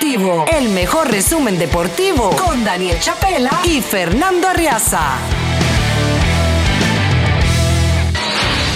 El 0.00 0.70
mejor 0.70 1.10
resumen 1.10 1.58
deportivo 1.58 2.30
con 2.30 2.64
Daniel 2.64 2.98
Chapela 2.98 3.50
y 3.64 3.80
Fernando 3.82 4.48
Arriaza. 4.48 5.18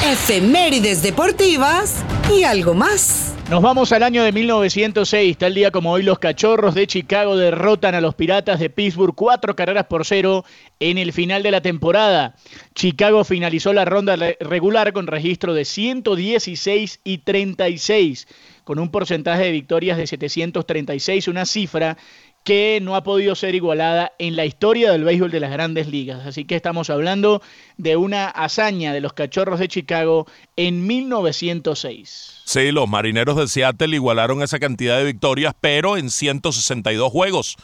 Efemérides 0.04 1.02
deportivas 1.02 2.04
y 2.30 2.44
algo 2.44 2.74
más. 2.74 3.34
Nos 3.48 3.62
vamos 3.62 3.92
al 3.92 4.02
año 4.02 4.24
de 4.24 4.33
1906. 4.33 5.38
Tal 5.38 5.54
día 5.54 5.71
como 5.71 5.92
hoy, 5.92 6.02
los 6.02 6.19
cachorros 6.19 6.74
de 6.74 6.88
Chicago 6.88 7.37
derrotan 7.37 7.94
a 7.94 8.01
los 8.01 8.17
piratas 8.17 8.58
de 8.58 8.71
Pittsburgh 8.71 9.14
cuatro 9.14 9.54
carreras 9.54 9.87
por 9.87 10.04
cero 10.04 10.44
en 10.80 10.98
el 10.98 11.12
final 11.12 11.44
de 11.44 11.53
la 11.53 11.60
temporada. 11.60 12.35
Chicago 12.74 13.22
finalizó 13.22 13.72
la 13.72 13.85
ronda 13.85 14.17
regular 14.40 14.92
con 14.92 15.06
registro 15.06 15.54
de 15.54 15.64
116 15.64 17.01
y 17.05 17.19
36, 17.19 18.27
con 18.66 18.80
un 18.80 18.91
porcentaje 18.91 19.45
de 19.45 19.52
victorias 19.52 19.97
de 19.97 20.09
736, 20.09 21.29
una 21.29 21.47
cifra 21.47 21.97
que 22.43 22.80
no 22.83 22.97
ha 22.97 23.05
podido 23.05 23.37
ser 23.37 23.55
igualada 23.55 24.11
en 24.19 24.34
la 24.34 24.45
historia 24.45 24.91
del 24.91 25.05
béisbol 25.05 25.30
de 25.30 25.39
las 25.39 25.52
grandes 25.52 25.87
ligas. 25.87 26.27
Así 26.27 26.45
que 26.45 26.56
estamos 26.56 26.91
hablando 26.91 27.42
de 27.77 27.95
una 27.95 28.27
hazaña 28.27 28.92
de 28.92 29.01
los 29.01 29.12
Cachorros 29.12 29.61
de 29.61 29.69
Chicago 29.69 30.27
en 30.56 30.84
1906. 30.84 32.42
Sí, 32.45 32.73
los 32.73 32.89
Marineros 32.89 33.37
de 33.37 33.47
Seattle 33.47 33.95
igualaron 33.95 34.42
esa 34.42 34.59
cantidad 34.59 34.98
de 34.98 35.05
victorias, 35.05 35.55
pero 35.61 35.97
en 35.97 36.11
162 36.11 37.12
juegos, 37.12 37.55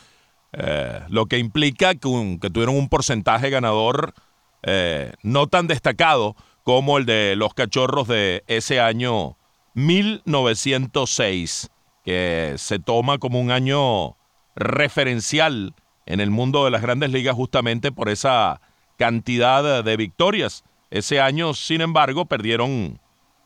eh, 0.52 1.00
lo 1.08 1.26
que 1.26 1.38
implica 1.38 1.96
que, 1.96 1.98
tuvieron 1.98 2.76
un 2.76 2.88
porcentaje 2.88 3.50
ganador 3.50 4.14
eh, 4.62 5.14
no 5.24 5.48
tan 5.48 5.66
destacado 5.66 6.36
como 6.62 6.98
el 6.98 7.06
de 7.06 7.34
los 7.34 7.54
Cachorros 7.54 8.06
de 8.06 8.44
ese 8.46 8.78
año 8.78 9.36
1906, 9.74 11.70
que 12.04 12.54
se 12.58 12.78
toma 12.78 13.18
como 13.18 13.40
un 13.40 13.50
año 13.50 14.16
referencial 14.54 15.74
en 16.06 16.20
el 16.20 16.30
mundo 16.30 16.64
de 16.64 16.70
las 16.70 16.82
grandes 16.82 17.10
ligas 17.10 17.34
justamente 17.34 17.92
por 17.92 18.08
esa 18.08 18.60
cantidad 18.98 19.82
de 19.82 19.96
victorias. 19.96 20.64
Ese 20.90 21.20
año, 21.20 21.54
sin 21.54 21.80
embargo, 21.80 22.26
perdieron 22.26 23.00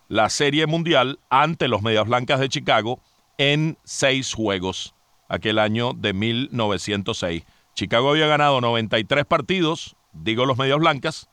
la 0.08 0.28
Serie 0.30 0.66
Mundial 0.66 1.18
ante 1.30 1.68
los 1.68 1.82
Medias 1.82 2.06
Blancas 2.06 2.40
de 2.40 2.48
Chicago 2.48 3.00
en 3.38 3.78
seis 3.84 4.34
juegos, 4.34 4.94
aquel 5.28 5.58
año 5.58 5.92
de 5.92 6.12
1906. 6.12 7.44
Chicago 7.74 8.10
había 8.10 8.26
ganado 8.26 8.60
93 8.60 9.26
partidos, 9.26 9.96
digo 10.12 10.46
los 10.46 10.56
Medias 10.56 10.78
Blancas, 10.78 11.28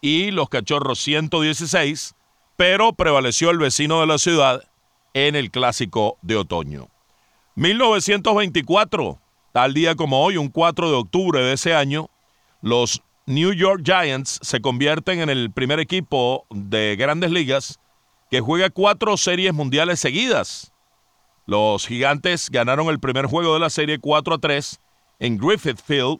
y 0.00 0.30
los 0.30 0.48
Cachorros 0.48 0.98
116, 1.00 2.14
pero 2.58 2.92
prevaleció 2.92 3.50
el 3.50 3.58
vecino 3.58 4.00
de 4.00 4.08
la 4.08 4.18
ciudad 4.18 4.64
en 5.14 5.36
el 5.36 5.52
clásico 5.52 6.18
de 6.22 6.34
otoño. 6.34 6.88
1924, 7.54 9.20
tal 9.52 9.74
día 9.74 9.94
como 9.94 10.24
hoy, 10.24 10.38
un 10.38 10.48
4 10.48 10.90
de 10.90 10.96
octubre 10.96 11.40
de 11.40 11.52
ese 11.52 11.72
año, 11.72 12.10
los 12.60 13.00
New 13.26 13.52
York 13.52 13.82
Giants 13.84 14.40
se 14.42 14.60
convierten 14.60 15.20
en 15.20 15.30
el 15.30 15.52
primer 15.52 15.78
equipo 15.78 16.46
de 16.50 16.96
grandes 16.98 17.30
ligas 17.30 17.78
que 18.28 18.40
juega 18.40 18.70
cuatro 18.70 19.16
series 19.16 19.54
mundiales 19.54 20.00
seguidas. 20.00 20.72
Los 21.46 21.86
gigantes 21.86 22.50
ganaron 22.50 22.88
el 22.88 22.98
primer 22.98 23.26
juego 23.26 23.54
de 23.54 23.60
la 23.60 23.70
serie 23.70 24.00
4 24.00 24.34
a 24.34 24.38
3 24.38 24.80
en 25.20 25.38
Griffith 25.38 25.80
Field, 25.80 26.18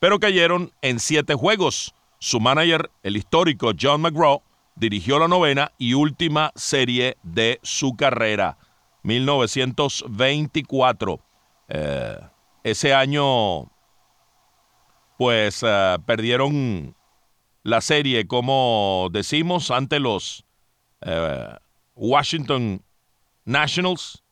pero 0.00 0.18
cayeron 0.18 0.72
en 0.82 0.98
siete 0.98 1.34
juegos. 1.34 1.94
Su 2.18 2.40
manager, 2.40 2.90
el 3.04 3.16
histórico 3.16 3.70
John 3.80 4.00
McGraw, 4.00 4.42
dirigió 4.76 5.18
la 5.18 5.26
novena 5.26 5.72
y 5.78 5.94
última 5.94 6.52
serie 6.54 7.16
de 7.22 7.58
su 7.62 7.96
carrera. 7.96 8.58
1924. 9.02 11.20
Eh, 11.68 12.20
ese 12.62 12.94
año, 12.94 13.72
pues 15.16 15.64
eh, 15.66 15.96
perdieron 16.04 16.94
la 17.62 17.80
serie, 17.80 18.26
como 18.26 19.08
decimos, 19.12 19.70
ante 19.70 19.98
los 20.00 20.44
eh, 21.00 21.56
Washington 21.94 22.82
Nationals. 23.44 24.22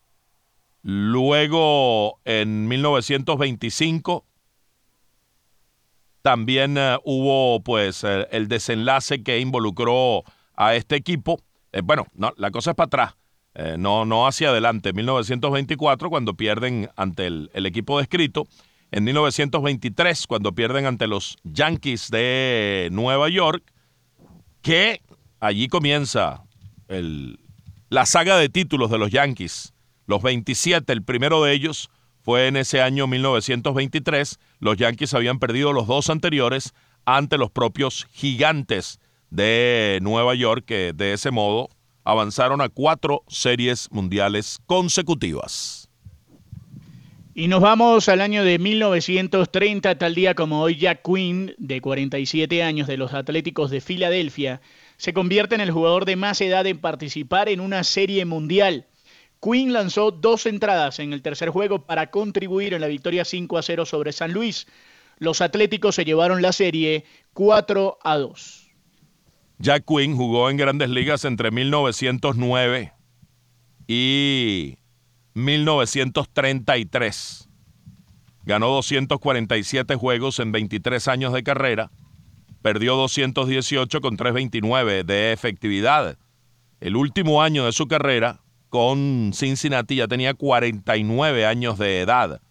Luego, 0.82 2.20
en 2.24 2.69
1925, 2.69 4.26
también 6.20 6.76
hubo 7.04 7.62
pues 7.62 8.04
el 8.04 8.48
desenlace 8.48 9.22
que 9.22 9.40
involucró 9.40 10.24
a 10.56 10.75
este 10.75 10.97
equipo. 10.97 11.41
bueno, 11.82 12.06
no, 12.15 12.32
la 12.37 12.50
cosa 12.50 12.70
es 12.70 12.76
para 12.76 12.87
atrás. 12.87 13.15
Eh, 13.54 13.76
no, 13.78 14.04
no 14.04 14.26
hacia 14.26 14.50
adelante. 14.50 14.92
1924, 14.92 16.10
cuando 16.10 16.34
pierden 16.34 16.91
ante 16.97 17.26
el, 17.26 17.50
equipo 17.66 17.98
descrito. 17.98 18.47
En 18.91 19.04
1923, 19.04 20.26
cuando 20.26 20.53
pierden 20.53 20.87
ante 20.87 21.06
los 21.06 21.37
Yankees 21.44 22.10
de 22.10 22.88
Nueva 22.93 23.28
York. 23.28 23.62
Que 24.62 25.03
allí 25.41 25.69
comienza 25.69 26.44
la 27.91 28.06
saga 28.06 28.38
de 28.38 28.48
títulos 28.48 28.91
de 28.91 28.98
los 28.98 29.10
Yankees. 29.10 29.75
Los 30.06 30.22
27, 30.22 30.93
el 30.93 31.03
primero 31.03 31.43
de 31.43 31.53
ellos 31.53 31.91
fue 32.22 32.48
en 32.48 32.56
ese 32.56 32.81
año 32.81 33.06
1923. 33.06 34.38
Los 34.59 34.76
Yankees 34.76 35.12
habían 35.12 35.38
perdido 35.38 35.72
los 35.72 35.87
dos 35.87 36.09
anteriores 36.09 36.72
ante 37.04 37.37
los 37.37 37.50
propios 37.50 38.06
gigantes 38.10 38.98
de 39.34 39.98
Nueva 40.00 40.34
York, 40.34 40.64
que 40.64 40.92
de 40.92 41.12
ese 41.12 41.30
modo 41.30 41.68
avanzaron 42.04 42.60
a 42.60 42.68
cuatro 42.68 43.24
series 43.28 43.90
mundiales 43.90 44.58
consecutivas. 44.66 45.88
Y 47.34 47.48
nos 47.48 47.60
vamos 47.60 48.08
al 48.08 48.20
año 48.20 48.44
de 48.44 48.60
1930, 48.60 49.98
tal 49.98 50.14
día 50.14 50.34
como 50.34 50.60
hoy 50.60 50.76
Jack 50.76 51.02
Quinn, 51.02 51.52
de 51.58 51.80
47 51.80 52.62
años 52.62 52.86
de 52.86 52.96
los 52.96 53.12
Atléticos 53.12 53.72
de 53.72 53.80
Filadelfia, 53.80 54.60
se 54.98 55.12
convierte 55.12 55.56
en 55.56 55.60
el 55.60 55.72
jugador 55.72 56.04
de 56.04 56.14
más 56.14 56.40
edad 56.40 56.64
en 56.68 56.78
participar 56.78 57.48
en 57.48 57.58
una 57.58 57.82
serie 57.82 58.24
mundial. 58.24 58.86
Quinn 59.42 59.72
lanzó 59.72 60.12
dos 60.12 60.46
entradas 60.46 61.00
en 61.00 61.12
el 61.12 61.22
tercer 61.22 61.48
juego 61.48 61.86
para 61.86 62.12
contribuir 62.12 62.72
en 62.72 62.80
la 62.80 62.86
victoria 62.86 63.24
5 63.24 63.58
a 63.58 63.62
0 63.62 63.84
sobre 63.84 64.12
San 64.12 64.32
Luis. 64.32 64.68
Los 65.18 65.40
Atléticos 65.40 65.96
se 65.96 66.04
llevaron 66.04 66.40
la 66.40 66.52
serie 66.52 67.04
4 67.32 67.98
a 68.04 68.16
2. 68.16 68.63
Jack 69.59 69.84
Quinn 69.87 70.16
jugó 70.16 70.50
en 70.50 70.56
grandes 70.56 70.91
ligas 70.91 71.25
entre 71.25 71.50
1909 71.50 72.92
y 73.87 74.78
1933. 75.34 77.48
Ganó 78.44 78.69
247 78.69 79.97
juegos 79.97 80.41
en 80.41 80.53
23 80.53 81.09
años 81.09 81.32
de 81.32 81.43
carrera. 81.43 81.91
Perdió 82.62 82.94
218 82.97 84.00
con 84.00 84.16
329 84.16 85.04
de 85.04 85.32
efectividad. 85.32 86.19
El 86.81 86.97
último 86.97 87.43
año 87.43 87.64
de 87.64 87.72
su 87.72 87.87
carrera 87.87 88.41
con 88.69 89.32
Cincinnati 89.34 89.97
ya 89.97 90.09
tenía 90.09 90.34
49 90.34 91.47
años 91.47 91.78
de 91.78 92.00
edad. 92.00 92.43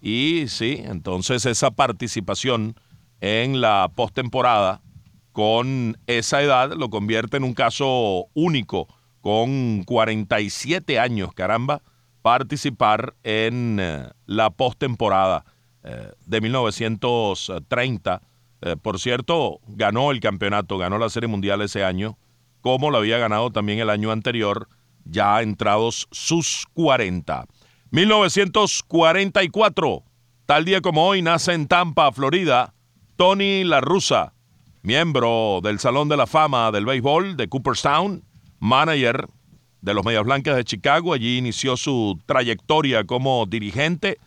Y 0.00 0.46
sí, 0.48 0.82
entonces 0.84 1.44
esa 1.46 1.72
participación 1.72 2.76
en 3.20 3.60
la 3.60 3.90
postemporada 3.94 4.83
con 5.34 5.98
esa 6.06 6.40
edad 6.42 6.72
lo 6.74 6.88
convierte 6.90 7.36
en 7.36 7.44
un 7.44 7.52
caso 7.54 8.26
único, 8.34 8.86
con 9.20 9.82
47 9.82 11.00
años, 11.00 11.34
caramba, 11.34 11.82
participar 12.22 13.14
en 13.24 13.78
eh, 13.80 14.10
la 14.26 14.50
postemporada 14.50 15.44
eh, 15.82 16.12
de 16.24 16.40
1930. 16.40 18.22
Eh, 18.60 18.76
por 18.80 19.00
cierto, 19.00 19.58
ganó 19.66 20.12
el 20.12 20.20
campeonato, 20.20 20.78
ganó 20.78 20.98
la 20.98 21.10
Serie 21.10 21.28
Mundial 21.28 21.62
ese 21.62 21.82
año, 21.82 22.16
como 22.60 22.92
lo 22.92 22.98
había 22.98 23.18
ganado 23.18 23.50
también 23.50 23.80
el 23.80 23.90
año 23.90 24.12
anterior, 24.12 24.68
ya 25.04 25.42
entrados 25.42 26.06
sus 26.12 26.64
40. 26.74 27.46
1944, 27.90 30.04
tal 30.46 30.64
día 30.64 30.80
como 30.80 31.08
hoy, 31.08 31.22
nace 31.22 31.54
en 31.54 31.66
Tampa, 31.66 32.12
Florida, 32.12 32.72
Tony 33.16 33.64
La 33.64 33.80
Russa 33.80 34.33
miembro 34.84 35.60
del 35.62 35.78
Salón 35.80 36.10
de 36.10 36.16
la 36.18 36.26
Fama 36.26 36.70
del 36.70 36.84
Béisbol 36.84 37.38
de 37.38 37.48
Cooperstown, 37.48 38.22
manager 38.60 39.26
de 39.80 39.94
los 39.94 40.04
Medias 40.04 40.24
Blancas 40.24 40.56
de 40.56 40.64
Chicago. 40.64 41.14
Allí 41.14 41.38
inició 41.38 41.78
su 41.78 42.20
trayectoria 42.26 43.04
como 43.04 43.46
dirigente. 43.46 44.18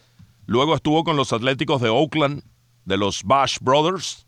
Luego 0.48 0.76
estuvo 0.76 1.04
con 1.04 1.16
los 1.16 1.32
Atléticos 1.32 1.80
de 1.80 1.90
Oakland, 1.90 2.42
de 2.86 2.98
los 2.98 3.24
Bash 3.24 3.58
Brothers. 3.62 4.26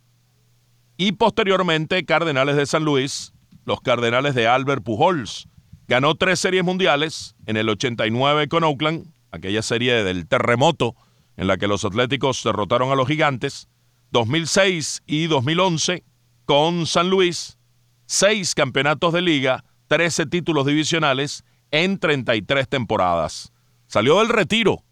Y 0.98 1.14
posteriormente 1.14 2.06
Cardenales 2.06 2.56
de 2.56 2.68
San 2.68 2.86
Luis, 2.86 3.34
los 3.66 3.82
Cardenales 3.82 4.36
de 4.36 4.48
Albert 4.48 4.84
Pujols. 4.84 5.48
Ganó 5.88 6.14
tres 6.14 6.40
series 6.40 6.64
mundiales 6.64 7.36
en 7.48 7.58
el 7.58 7.68
89 7.70 8.48
con 8.50 8.64
Oakland, 8.64 9.12
aquella 9.32 9.64
serie 9.64 10.04
del 10.04 10.28
terremoto 10.28 10.96
en 11.38 11.48
la 11.48 11.58
que 11.58 11.68
los 11.68 11.86
Atléticos 11.86 12.44
derrotaron 12.44 12.92
a 12.92 12.96
los 12.96 13.08
Gigantes. 13.08 13.68
2006 14.12 15.02
y 15.08 15.26
2011 15.26 16.04
con 16.50 16.88
San 16.88 17.12
Luis, 17.12 17.60
seis 18.08 18.56
campeonatos 18.56 19.14
de 19.14 19.22
liga, 19.22 19.64
13 19.88 20.26
títulos 20.26 20.66
divisionales 20.66 21.44
en 21.70 22.00
33 22.00 22.68
temporadas. 22.68 23.54
Salió 23.86 24.18
del 24.18 24.30
retiro 24.30 24.84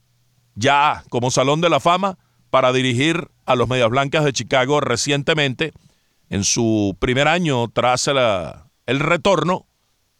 ya 0.53 1.03
como 1.09 1.31
Salón 1.31 1.59
de 1.59 1.71
la 1.71 1.79
Fama 1.79 2.19
para 2.51 2.71
dirigir 2.73 3.29
a 3.47 3.55
los 3.55 3.67
Medias 3.67 3.89
Blancas 3.89 4.23
de 4.23 4.33
Chicago 4.33 4.81
recientemente. 4.81 5.73
En 6.29 6.43
su 6.43 6.95
primer 6.99 7.27
año 7.27 7.69
tras 7.69 8.05
el 8.05 8.99
retorno, 8.99 9.65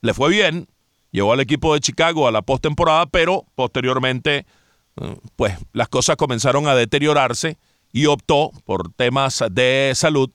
le 0.01 0.15
fue 0.15 0.31
bien, 0.31 0.67
llevó 1.11 1.33
al 1.33 1.39
equipo 1.39 1.75
de 1.75 1.81
Chicago 1.81 2.27
a 2.27 2.31
la 2.31 2.41
postemporada, 2.41 3.05
pero 3.05 3.45
posteriormente 3.53 4.47
eh, 4.99 5.17
pues 5.35 5.55
las 5.71 5.87
cosas 5.87 6.15
comenzaron 6.15 6.67
a 6.67 6.73
deteriorarse 6.73 7.59
y 7.93 8.07
optó 8.07 8.49
por 8.65 8.91
temas 8.93 9.43
de 9.51 9.91
salud 9.93 10.31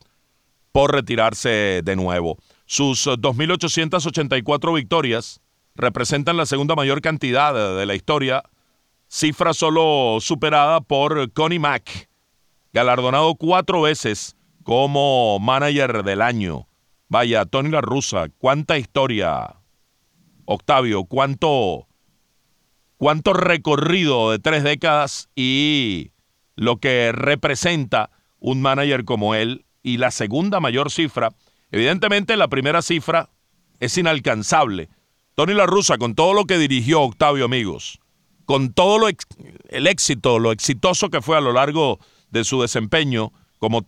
por 0.72 0.92
retirarse 0.92 1.82
de 1.84 1.96
nuevo. 1.96 2.38
Sus 2.66 3.06
2.884 3.06 4.74
victorias 4.74 5.40
representan 5.74 6.36
la 6.36 6.46
segunda 6.46 6.74
mayor 6.74 7.00
cantidad 7.00 7.54
de 7.76 7.86
la 7.86 7.94
historia, 7.94 8.42
cifra 9.08 9.52
solo 9.54 10.18
superada 10.20 10.80
por 10.80 11.30
Connie 11.32 11.58
Mack, 11.58 12.08
galardonado 12.72 13.34
cuatro 13.34 13.82
veces 13.82 14.36
como 14.62 15.38
manager 15.38 16.02
del 16.02 16.22
año. 16.22 16.66
Vaya, 17.08 17.44
Tony 17.44 17.70
La 17.70 17.82
Russa, 17.82 18.28
cuánta 18.38 18.78
historia. 18.78 19.56
Octavio, 20.44 21.04
cuánto, 21.04 21.86
cuánto 22.96 23.32
recorrido 23.32 24.30
de 24.30 24.38
tres 24.38 24.64
décadas 24.64 25.28
y 25.36 26.12
lo 26.56 26.78
que 26.78 27.12
representa 27.12 28.10
un 28.38 28.60
manager 28.60 29.04
como 29.04 29.34
él 29.34 29.64
y 29.82 29.96
la 29.96 30.10
segunda 30.10 30.60
mayor 30.60 30.90
cifra. 30.90 31.32
Evidentemente 31.70 32.36
la 32.36 32.48
primera 32.48 32.82
cifra 32.82 33.30
es 33.80 33.96
inalcanzable. 33.98 34.88
Tony 35.34 35.54
La 35.54 35.66
Russa, 35.66 35.98
con 35.98 36.14
todo 36.14 36.34
lo 36.34 36.44
que 36.44 36.58
dirigió 36.58 37.00
Octavio 37.02 37.44
Amigos, 37.44 37.98
con 38.44 38.72
todo 38.72 39.08
el 39.68 39.86
éxito, 39.86 40.38
lo 40.38 40.52
exitoso 40.52 41.08
que 41.10 41.22
fue 41.22 41.36
a 41.36 41.40
lo 41.40 41.52
largo 41.52 41.98
de 42.30 42.44
su 42.44 42.60
desempeño, 42.60 43.32
como 43.58 43.82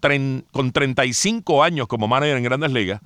con 0.53 0.73
35 0.73 1.63
años 1.63 1.89
como 1.89 2.09
manager 2.09 2.37
en 2.37 2.45
Grandes 2.45 2.73
Ligas, 2.73 3.01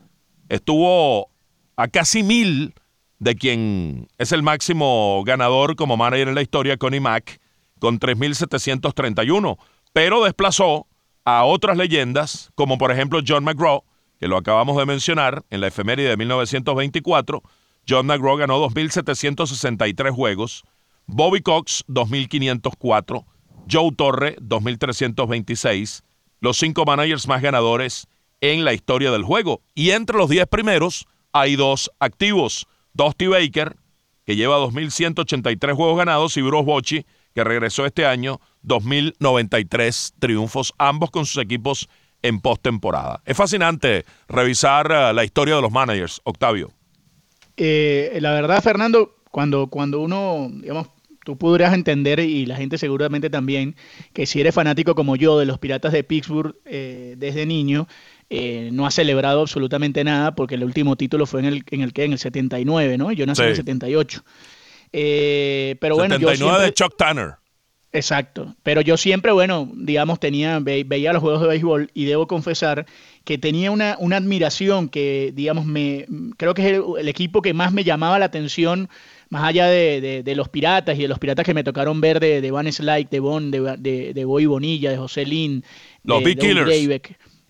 estuvo 0.49 1.31
a 1.76 1.88
casi 1.88 2.23
mil 2.23 2.75
de 3.19 3.34
quien 3.34 4.08
es 4.19 4.32
el 4.32 4.43
máximo 4.43 5.23
ganador 5.25 5.76
como 5.76 5.96
manager 5.96 6.29
en 6.29 6.34
la 6.34 6.43
historia, 6.43 6.76
Connie 6.76 7.00
Mack, 7.00 7.41
con 7.81 7.99
3.731, 7.99 9.58
pero 9.93 10.25
desplazó 10.25 10.88
a 11.29 11.45
otras 11.45 11.77
leyendas, 11.77 12.51
como 12.55 12.79
por 12.79 12.91
ejemplo 12.91 13.21
John 13.27 13.45
McGraw, 13.45 13.85
que 14.19 14.29
lo 14.29 14.39
acabamos 14.39 14.79
de 14.79 14.87
mencionar 14.87 15.45
en 15.51 15.61
la 15.61 15.67
efeméride 15.67 16.09
de 16.09 16.17
1924. 16.17 17.43
John 17.87 18.07
McGraw 18.07 18.39
ganó 18.39 18.67
2.763 18.67 20.11
juegos, 20.11 20.65
Bobby 21.05 21.43
Cox 21.43 21.85
2.504, 21.87 23.27
Joe 23.71 23.93
Torre 23.93 24.37
2.326, 24.39 26.01
los 26.41 26.57
cinco 26.57 26.87
managers 26.87 27.29
más 27.29 27.43
ganadores 27.43 28.07
en 28.41 28.65
la 28.65 28.73
historia 28.73 29.11
del 29.11 29.23
juego. 29.23 29.61
Y 29.75 29.91
entre 29.91 30.17
los 30.17 30.31
10 30.31 30.47
primeros 30.47 31.07
hay 31.33 31.57
dos 31.57 31.91
activos, 31.99 32.67
Dusty 32.95 33.27
Baker, 33.27 33.77
que 34.25 34.35
lleva 34.35 34.57
2.183 34.57 35.75
juegos 35.75 35.99
ganados, 35.99 36.39
y 36.39 36.41
Bruce 36.41 36.65
Bochy, 36.65 37.07
que 37.35 37.45
regresó 37.45 37.85
este 37.85 38.07
año 38.07 38.41
2.093 38.69 40.12
triunfos, 40.19 40.75
ambos 40.79 41.11
con 41.11 41.26
sus 41.26 41.43
equipos 41.43 41.88
en 42.23 42.41
postemporada. 42.41 43.23
Es 43.25 43.37
fascinante 43.37 44.05
revisar 44.29 44.87
uh, 44.87 45.15
la 45.15 45.25
historia 45.25 45.56
de 45.56 45.62
los 45.62 45.73
managers, 45.73 46.20
Octavio. 46.25 46.70
Eh, 47.56 48.19
la 48.20 48.32
verdad, 48.32 48.62
Fernando, 48.62 49.17
cuando, 49.31 49.69
cuando 49.69 50.00
uno, 50.00 50.49
digamos, 50.53 50.88
tú 51.29 51.37
podrías 51.37 51.75
entender, 51.75 52.20
y 52.20 52.47
la 52.47 52.56
gente 52.56 52.79
seguramente 52.79 53.29
también, 53.29 53.76
que 54.15 54.25
si 54.25 54.41
eres 54.41 54.55
fanático 54.55 54.94
como 54.94 55.15
yo 55.15 55.38
de 55.38 55.44
los 55.44 55.59
Piratas 55.59 55.93
de 55.93 56.03
Pittsburgh 56.03 56.56
eh, 56.65 57.17
desde 57.19 57.44
niño, 57.44 57.87
eh, 58.31 58.70
no 58.73 58.87
ha 58.87 58.91
celebrado 58.91 59.43
absolutamente 59.43 60.05
nada 60.05 60.35
porque 60.35 60.55
el 60.55 60.65
último 60.65 60.97
título 60.97 61.26
fue 61.26 61.41
en 61.41 61.47
el, 61.47 61.65
en 61.70 61.82
el 61.82 61.93
que 61.93 62.05
en 62.05 62.12
el 62.12 62.19
79, 62.19 62.97
¿no? 62.97 63.12
Yo 63.12 63.26
nací 63.26 63.43
en 63.43 63.49
el 63.49 63.56
78. 63.56 64.25
Eh, 64.93 65.76
pero 65.81 65.97
bueno, 65.97 66.15
79 66.15 66.65
de 66.65 66.73
Chuck 66.73 66.97
Tanner. 66.97 67.35
Exacto, 67.90 68.55
pero 68.62 68.82
yo 68.82 68.99
siempre, 68.99 69.32
bueno, 69.32 69.70
digamos, 69.75 70.20
tenía, 70.20 70.58
veía 70.61 71.12
los 71.14 71.23
juegos 71.23 71.40
de 71.40 71.49
béisbol 71.49 71.90
y 71.94 72.05
debo 72.05 72.26
confesar 72.26 72.85
que 73.25 73.38
tenía 73.38 73.70
una, 73.70 73.96
una 73.99 74.19
admiración 74.19 74.90
que, 74.90 75.32
digamos, 75.35 75.64
me 75.64 76.06
creo 76.37 76.52
que 76.52 76.62
es 76.67 76.82
el, 76.99 77.08
equipo 77.08 77.40
que 77.40 77.55
más 77.55 77.73
me 77.73 77.85
llamaba 77.85 78.19
la 78.19 78.26
atención, 78.26 78.90
más 79.31 79.44
allá 79.44 79.69
de, 79.69 80.35
los 80.37 80.50
piratas 80.50 80.99
y 80.99 81.02
de 81.02 81.08
los 81.08 81.19
piratas 81.19 81.46
que 81.46 81.55
me 81.55 81.64
tocaron 81.64 82.02
ver 82.02 82.20
de, 82.20 82.43
de 82.43 82.50
Van 82.50 82.70
Slyke, 82.70 83.08
de 83.08 83.20
Bon, 83.20 83.50
de, 83.50 84.12
de, 84.12 84.25
Boy 84.26 84.44
Bonilla, 84.44 84.91
de 84.91 84.99
José 84.99 85.25
Lin, 85.25 85.64
los 86.05 86.23
Big 86.23 86.38
Killers. 86.38 86.70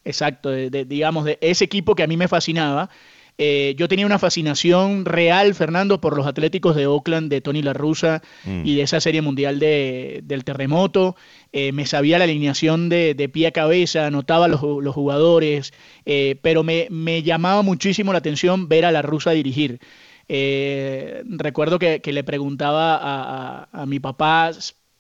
Exacto, 0.04 0.52
digamos, 0.52 1.24
de 1.24 1.38
ese 1.40 1.64
equipo 1.64 1.96
que 1.96 2.04
a 2.04 2.06
mí 2.06 2.16
me 2.16 2.28
fascinaba. 2.28 2.90
Eh, 3.40 3.74
yo 3.76 3.86
tenía 3.86 4.04
una 4.04 4.18
fascinación 4.18 5.04
real, 5.04 5.54
Fernando, 5.54 6.00
por 6.00 6.16
los 6.16 6.26
Atléticos 6.26 6.74
de 6.74 6.88
Oakland, 6.88 7.30
de 7.30 7.40
Tony 7.40 7.62
La 7.62 7.72
Russa 7.72 8.20
mm. 8.44 8.66
y 8.66 8.74
de 8.74 8.82
esa 8.82 9.00
serie 9.00 9.22
mundial 9.22 9.60
de, 9.60 10.20
del 10.24 10.42
terremoto. 10.42 11.14
Eh, 11.52 11.70
me 11.70 11.86
sabía 11.86 12.18
la 12.18 12.24
alineación 12.24 12.88
de, 12.88 13.30
pie 13.32 13.46
a 13.46 13.52
cabeza, 13.52 14.06
anotaba 14.06 14.48
los, 14.48 14.60
los 14.60 14.92
jugadores, 14.92 15.72
eh, 16.04 16.36
pero 16.42 16.64
me, 16.64 16.88
me, 16.90 17.22
llamaba 17.22 17.62
muchísimo 17.62 18.12
la 18.12 18.18
atención 18.18 18.68
ver 18.68 18.84
a 18.84 18.90
La 18.90 19.02
Russa 19.02 19.30
dirigir. 19.30 19.78
recuerdo 20.28 21.78
que, 21.78 22.02
le 22.04 22.24
preguntaba 22.24 22.98
a, 23.00 23.68
a 23.70 23.86
mi 23.86 24.00
papá 24.00 24.50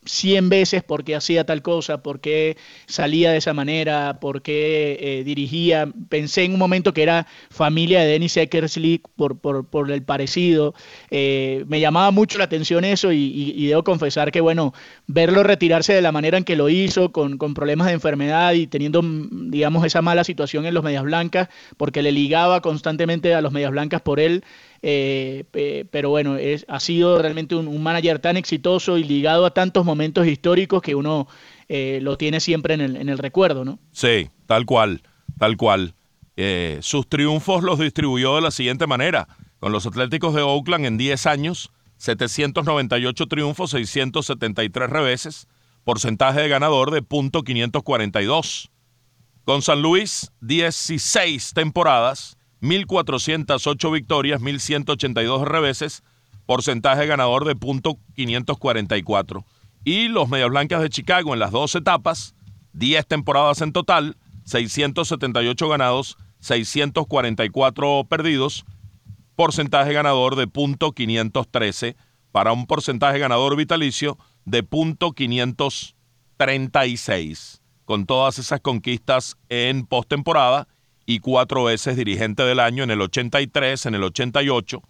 100 0.04 0.48
veces 0.48 0.82
por 0.82 1.04
qué 1.04 1.14
hacía 1.16 1.44
tal 1.44 1.62
cosa, 1.62 2.02
por 2.02 2.20
qué 2.20 2.56
salía 2.86 3.30
de 3.30 3.38
esa 3.38 3.52
manera, 3.52 4.18
por 4.20 4.42
qué 4.42 4.98
eh, 5.00 5.24
dirigía. 5.24 5.88
Pensé 6.08 6.44
en 6.44 6.52
un 6.52 6.58
momento 6.58 6.92
que 6.94 7.02
era 7.02 7.26
familia 7.50 8.00
de 8.00 8.06
Dennis 8.06 8.36
Eckersley 8.36 9.02
por, 9.16 9.38
por, 9.38 9.66
por 9.66 9.90
el 9.90 10.02
parecido. 10.02 10.74
Eh, 11.10 11.64
me 11.68 11.80
llamaba 11.80 12.10
mucho 12.10 12.38
la 12.38 12.44
atención 12.44 12.84
eso 12.84 13.12
y, 13.12 13.66
debo 13.66 13.84
confesar 13.84 14.32
que, 14.32 14.40
bueno, 14.40 14.72
verlo 15.06 15.42
retirarse 15.42 15.92
de 15.92 16.02
la 16.02 16.12
manera 16.12 16.38
en 16.38 16.44
que 16.44 16.56
lo 16.56 16.68
hizo, 16.68 17.12
con, 17.12 17.36
con 17.36 17.54
problemas 17.54 17.88
de 17.88 17.94
enfermedad 17.94 18.54
y 18.54 18.66
teniendo, 18.66 19.02
digamos, 19.02 19.84
esa 19.84 20.00
mala 20.00 20.24
situación 20.24 20.64
en 20.64 20.74
los 20.74 20.84
Medias 20.84 21.02
Blancas, 21.02 21.48
porque 21.76 22.02
le 22.02 22.12
ligaba 22.12 22.62
constantemente 22.62 23.34
a 23.34 23.40
los 23.40 23.52
Medias 23.52 23.70
Blancas 23.70 24.00
por 24.00 24.20
él, 24.20 24.44
eh, 24.82 25.44
pero 25.90 26.10
bueno, 26.10 26.36
ha 26.68 26.80
sido 26.80 27.20
realmente 27.20 27.54
un, 27.54 27.82
manager 27.82 28.18
tan 28.18 28.36
exitoso 28.36 28.98
y 28.98 29.04
ligado 29.04 29.46
a 29.46 29.54
tantos 29.54 29.84
momentos 29.84 30.26
históricos 30.26 30.82
que 30.82 30.94
uno 30.94 31.28
eh, 31.68 31.98
lo 32.02 32.16
tiene 32.16 32.40
siempre 32.40 32.74
en 32.74 32.80
el, 32.80 32.96
en 32.96 33.08
el, 33.08 33.18
recuerdo, 33.18 33.64
¿no? 33.64 33.78
Sí, 33.92 34.30
tal 34.46 34.66
cual, 34.66 35.02
tal 35.38 35.56
cual. 35.56 35.94
Eh, 36.40 36.78
sus 36.82 37.08
triunfos 37.08 37.64
los 37.64 37.80
distribuyó 37.80 38.36
de 38.36 38.42
la 38.42 38.52
siguiente 38.52 38.86
manera. 38.86 39.28
Con 39.58 39.72
los 39.72 39.86
Atléticos 39.86 40.34
de 40.34 40.42
Oakland 40.42 40.86
en 40.86 40.96
10 40.96 41.26
años, 41.26 41.70
798 41.96 43.26
triunfos, 43.26 43.72
673 43.72 44.88
reveses, 44.88 45.48
porcentaje 45.82 46.40
de 46.42 46.48
ganador 46.48 46.92
de 46.92 47.02
.542. 47.02 48.70
Con 49.44 49.62
San 49.62 49.82
Luis, 49.82 50.30
16 50.40 51.54
temporadas, 51.54 52.37
1.408 52.60 53.92
victorias, 53.92 54.40
1.182 54.40 55.44
reveses, 55.44 56.02
porcentaje 56.46 57.06
ganador 57.06 57.44
de 57.44 57.56
.544. 57.56 59.44
Y 59.84 60.08
los 60.08 60.28
Medias 60.28 60.50
Blancas 60.50 60.82
de 60.82 60.90
Chicago 60.90 61.34
en 61.34 61.40
las 61.40 61.52
dos 61.52 61.74
etapas, 61.74 62.34
10 62.72 63.06
temporadas 63.06 63.60
en 63.60 63.72
total, 63.72 64.16
678 64.44 65.68
ganados, 65.68 66.16
644 66.40 68.06
perdidos, 68.08 68.64
porcentaje 69.36 69.92
ganador 69.92 70.36
de 70.36 70.48
.513 70.48 71.96
para 72.32 72.52
un 72.52 72.66
porcentaje 72.66 73.18
ganador 73.18 73.56
vitalicio 73.56 74.16
de 74.44 74.64
.536. 74.64 77.60
Con 77.84 78.06
todas 78.06 78.38
esas 78.38 78.60
conquistas 78.60 79.36
en 79.48 79.84
postemporada 79.86 80.68
y 81.08 81.20
cuatro 81.20 81.64
veces 81.64 81.96
dirigente 81.96 82.42
del 82.42 82.60
año 82.60 82.84
en 82.84 82.90
el 82.90 83.00
83, 83.00 83.86
en 83.86 83.94
el 83.94 84.04
88, 84.04 84.82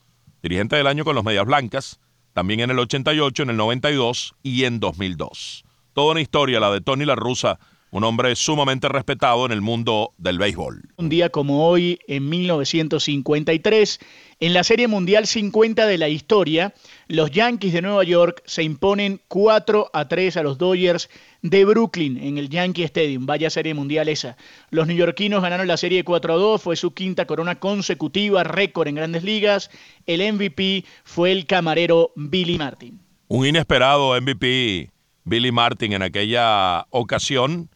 dirigente 0.42 0.75
del 0.75 0.88
año 0.88 1.04
con 1.04 1.14
los 1.14 1.22
Medias 1.22 1.46
Blancas, 1.46 2.00
también 2.32 2.58
en 2.58 2.70
el 2.70 2.78
88, 2.80 3.44
en 3.44 3.50
el 3.50 3.56
92 3.56 4.34
y 4.42 4.64
en 4.64 4.80
2002. 4.80 5.64
Toda 5.92 6.10
una 6.10 6.20
historia, 6.20 6.58
la 6.58 6.72
de 6.72 6.80
Tony 6.80 7.04
La 7.04 7.14
Russa, 7.14 7.60
un 7.92 8.02
hombre 8.02 8.34
sumamente 8.34 8.88
respetado 8.88 9.46
en 9.46 9.52
el 9.52 9.60
mundo 9.60 10.12
del 10.18 10.38
béisbol. 10.38 10.88
Un 10.96 11.08
día 11.08 11.30
como 11.30 11.68
hoy, 11.68 12.00
en 12.08 12.28
1953, 12.28 14.00
en 14.40 14.54
la 14.54 14.62
Serie 14.62 14.87
Mundial 14.87 15.26
50 15.26 15.87
de 15.87 15.99
la 15.99 16.09
historia, 16.09 16.73
los 17.09 17.33
Yankees 17.33 17.73
de 17.73 17.83
Nueva 17.83 18.04
York 18.04 18.42
se 18.47 18.62
imponen 18.62 19.21
4 19.26 19.90
a 19.92 20.07
3 20.07 20.37
a 20.37 20.42
los 20.45 20.59
Dodgers 20.59 21.11
de 21.42 21.64
Brooklyn 21.64 22.16
en 22.18 22.38
el 22.38 22.49
Yankee 22.49 22.85
Stadium. 22.85 23.26
Vaya 23.26 23.50
Serie 23.50 23.75
Mundial 23.75 24.09
esa. 24.09 24.37
Los 24.71 24.87
neoyorquinos 24.87 25.42
ganaron 25.42 25.66
la 25.66 25.76
Serie 25.76 26.04
4 26.04 26.35
a 26.35 26.37
2, 26.37 26.62
fue 26.62 26.76
su 26.76 26.95
quinta 26.95 27.26
corona 27.26 27.59
consecutiva, 27.59 28.45
récord 28.45 28.87
en 28.87 28.95
grandes 28.95 29.25
ligas. 29.25 29.71
El 30.07 30.21
MVP 30.33 30.85
fue 31.02 31.33
el 31.33 31.47
camarero 31.47 32.12
Billy 32.14 32.59
Martin. 32.59 33.00
Un 33.26 33.45
inesperado 33.45 34.18
MVP 34.21 34.90
Billy 35.25 35.50
Martin 35.50 35.95
en 35.95 36.02
aquella 36.02 36.87
ocasión, 36.90 37.71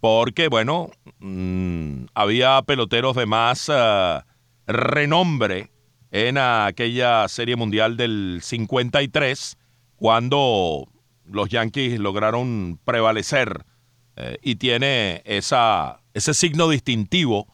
porque, 0.00 0.46
bueno, 0.46 0.90
mm, 1.18 2.04
había 2.14 2.62
peloteros 2.62 3.16
de 3.16 3.26
más 3.26 3.68
eh, 3.68 4.20
renombre 4.66 5.73
en 6.14 6.38
aquella 6.38 7.26
Serie 7.26 7.56
Mundial 7.56 7.96
del 7.96 8.38
53, 8.40 9.56
cuando 9.96 10.86
los 11.24 11.48
Yankees 11.48 11.98
lograron 11.98 12.78
prevalecer 12.84 13.66
eh, 14.14 14.38
y 14.40 14.54
tiene 14.54 15.22
ese 15.24 16.34
signo 16.34 16.68
distintivo, 16.68 17.52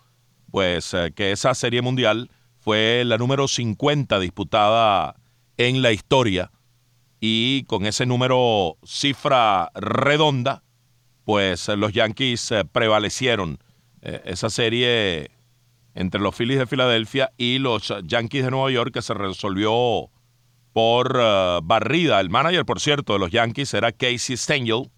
pues 0.50 0.92
eh, 0.92 1.10
que 1.16 1.32
esa 1.32 1.54
Serie 1.54 1.80
Mundial 1.80 2.30
fue 2.58 3.02
la 3.06 3.16
número 3.16 3.48
50 3.48 4.20
disputada 4.20 5.16
en 5.56 5.80
la 5.80 5.92
historia 5.92 6.52
y 7.18 7.64
con 7.64 7.86
ese 7.86 8.04
número 8.04 8.76
cifra 8.84 9.70
redonda, 9.74 10.64
pues 11.24 11.66
eh, 11.70 11.78
los 11.78 11.94
Yankees 11.94 12.52
prevalecieron 12.72 13.58
esa 14.02 14.50
serie 14.50 15.30
entre 16.00 16.20
los 16.20 16.34
Phillies 16.34 16.58
de 16.58 16.66
Filadelfia 16.66 17.32
y 17.36 17.58
los 17.58 17.92
Yankees 18.04 18.44
de 18.44 18.50
Nueva 18.50 18.70
York 18.70 18.92
que 18.92 19.02
se 19.02 19.14
resolvió 19.14 20.10
por 20.72 21.18
barrida. 21.62 22.20
El 22.20 22.30
manager, 22.30 22.64
por 22.64 22.80
cierto, 22.80 23.12
de 23.12 23.18
los 23.18 23.30
Yankees 23.30 23.74
era 23.74 23.92
Casey 23.92 24.36
Stengel 24.36 24.90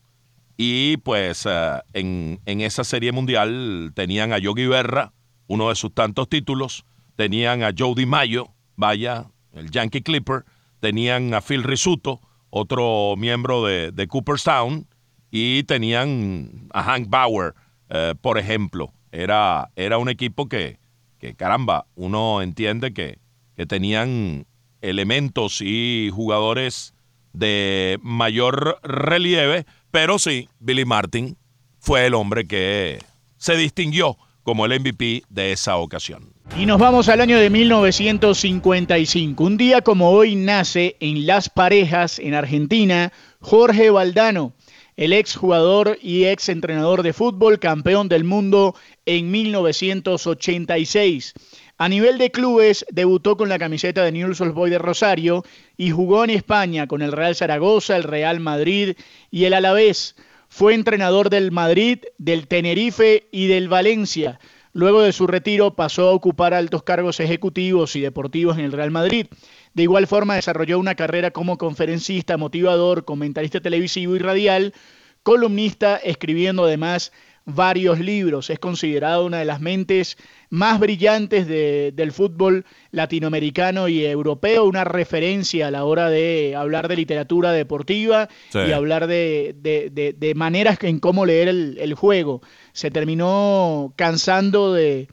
y 0.56 0.98
pues 0.98 1.46
eh, 1.50 1.80
en, 1.92 2.40
esa 2.44 2.84
serie 2.84 3.12
mundial 3.12 3.92
tenían 3.94 4.32
a 4.32 4.38
Yogi 4.38 4.66
Berra, 4.66 5.12
uno 5.46 5.70
de 5.70 5.74
sus 5.74 5.92
tantos 5.92 6.28
títulos, 6.28 6.84
tenían 7.16 7.62
a 7.62 7.72
Joe 7.76 7.94
DiMaggio, 7.96 8.54
vaya, 8.76 9.26
el 9.54 9.70
Yankee 9.70 10.02
Clipper, 10.02 10.44
tenían 10.80 11.34
a 11.34 11.40
Phil 11.40 11.62
Risuto, 11.62 12.20
otro 12.50 13.14
miembro 13.16 13.64
de, 13.64 14.06
Cooperstown, 14.06 14.86
y 15.30 15.62
tenían 15.64 16.68
a 16.72 16.82
Hank 16.84 17.08
Bauer, 17.08 17.54
eh, 17.88 18.14
por 18.20 18.38
ejemplo. 18.38 18.92
Era, 19.10 19.70
era 19.76 19.98
un 19.98 20.08
equipo 20.08 20.48
que, 20.48 20.78
que, 21.22 21.34
caramba, 21.36 21.86
uno 21.94 22.42
entiende 22.42 22.92
que, 22.92 23.20
que 23.54 23.64
tenían 23.64 24.44
elementos 24.80 25.60
y 25.62 26.10
jugadores 26.12 26.94
de 27.32 28.00
mayor 28.02 28.80
relieve, 28.82 29.64
pero 29.92 30.18
sí, 30.18 30.48
Billy 30.58 30.84
Martin 30.84 31.36
fue 31.78 32.06
el 32.06 32.14
hombre 32.14 32.48
que 32.48 32.98
se 33.36 33.56
distinguió 33.56 34.18
como 34.42 34.66
el 34.66 34.80
MVP 34.80 35.22
de 35.28 35.52
esa 35.52 35.76
ocasión. 35.76 36.32
Y 36.58 36.66
nos 36.66 36.80
vamos 36.80 37.08
al 37.08 37.20
año 37.20 37.38
de 37.38 37.50
1955. 37.50 39.44
Un 39.44 39.56
día 39.56 39.80
como 39.80 40.10
hoy 40.10 40.34
nace 40.34 40.96
en 40.98 41.24
Las 41.24 41.48
Parejas, 41.48 42.18
en 42.18 42.34
Argentina, 42.34 43.12
Jorge 43.40 43.90
Valdano, 43.90 44.54
el 44.96 45.12
ex 45.12 45.36
jugador 45.36 45.98
y 46.02 46.24
ex 46.24 46.48
entrenador 46.48 47.04
de 47.04 47.12
fútbol, 47.12 47.58
campeón 47.58 48.08
del 48.08 48.24
mundo 48.24 48.74
en 49.06 49.30
1986. 49.30 51.34
A 51.78 51.88
nivel 51.88 52.18
de 52.18 52.30
clubes, 52.30 52.86
debutó 52.90 53.36
con 53.36 53.48
la 53.48 53.58
camiseta 53.58 54.04
de 54.04 54.12
Newell's 54.12 54.40
Old 54.40 54.70
de 54.70 54.78
Rosario 54.78 55.44
y 55.76 55.90
jugó 55.90 56.22
en 56.22 56.30
España 56.30 56.86
con 56.86 57.02
el 57.02 57.12
Real 57.12 57.34
Zaragoza, 57.34 57.96
el 57.96 58.04
Real 58.04 58.40
Madrid 58.40 58.96
y 59.30 59.44
el 59.44 59.54
Alavés. 59.54 60.14
Fue 60.48 60.74
entrenador 60.74 61.30
del 61.30 61.50
Madrid, 61.50 62.00
del 62.18 62.46
Tenerife 62.46 63.26
y 63.32 63.46
del 63.46 63.68
Valencia. 63.68 64.38
Luego 64.74 65.02
de 65.02 65.12
su 65.12 65.26
retiro 65.26 65.74
pasó 65.74 66.08
a 66.08 66.12
ocupar 66.12 66.54
altos 66.54 66.82
cargos 66.82 67.20
ejecutivos 67.20 67.96
y 67.96 68.00
deportivos 68.00 68.58
en 68.58 68.64
el 68.64 68.72
Real 68.72 68.90
Madrid. 68.90 69.26
De 69.74 69.82
igual 69.82 70.06
forma 70.06 70.36
desarrolló 70.36 70.78
una 70.78 70.94
carrera 70.94 71.30
como 71.30 71.58
conferencista, 71.58 72.36
motivador, 72.36 73.04
comentarista 73.04 73.60
televisivo 73.60 74.14
y 74.14 74.18
radial, 74.18 74.74
columnista, 75.22 75.96
escribiendo 75.96 76.64
además 76.64 77.12
varios 77.44 77.98
libros. 77.98 78.50
Es 78.50 78.58
considerado 78.58 79.24
una 79.24 79.38
de 79.38 79.44
las 79.44 79.60
mentes 79.60 80.16
más 80.50 80.78
brillantes 80.78 81.46
del 81.46 82.12
fútbol 82.12 82.64
latinoamericano 82.90 83.88
y 83.88 84.04
europeo, 84.04 84.64
una 84.64 84.84
referencia 84.84 85.68
a 85.68 85.70
la 85.70 85.84
hora 85.84 86.10
de 86.10 86.54
hablar 86.56 86.88
de 86.88 86.96
literatura 86.96 87.52
deportiva 87.52 88.28
y 88.52 88.72
hablar 88.72 89.06
de, 89.06 90.32
maneras 90.36 90.78
en 90.82 90.98
cómo 91.00 91.26
leer 91.26 91.48
el, 91.48 91.94
juego. 91.94 92.42
Se 92.72 92.90
terminó 92.90 93.92
cansando 93.96 94.72
de, 94.72 95.08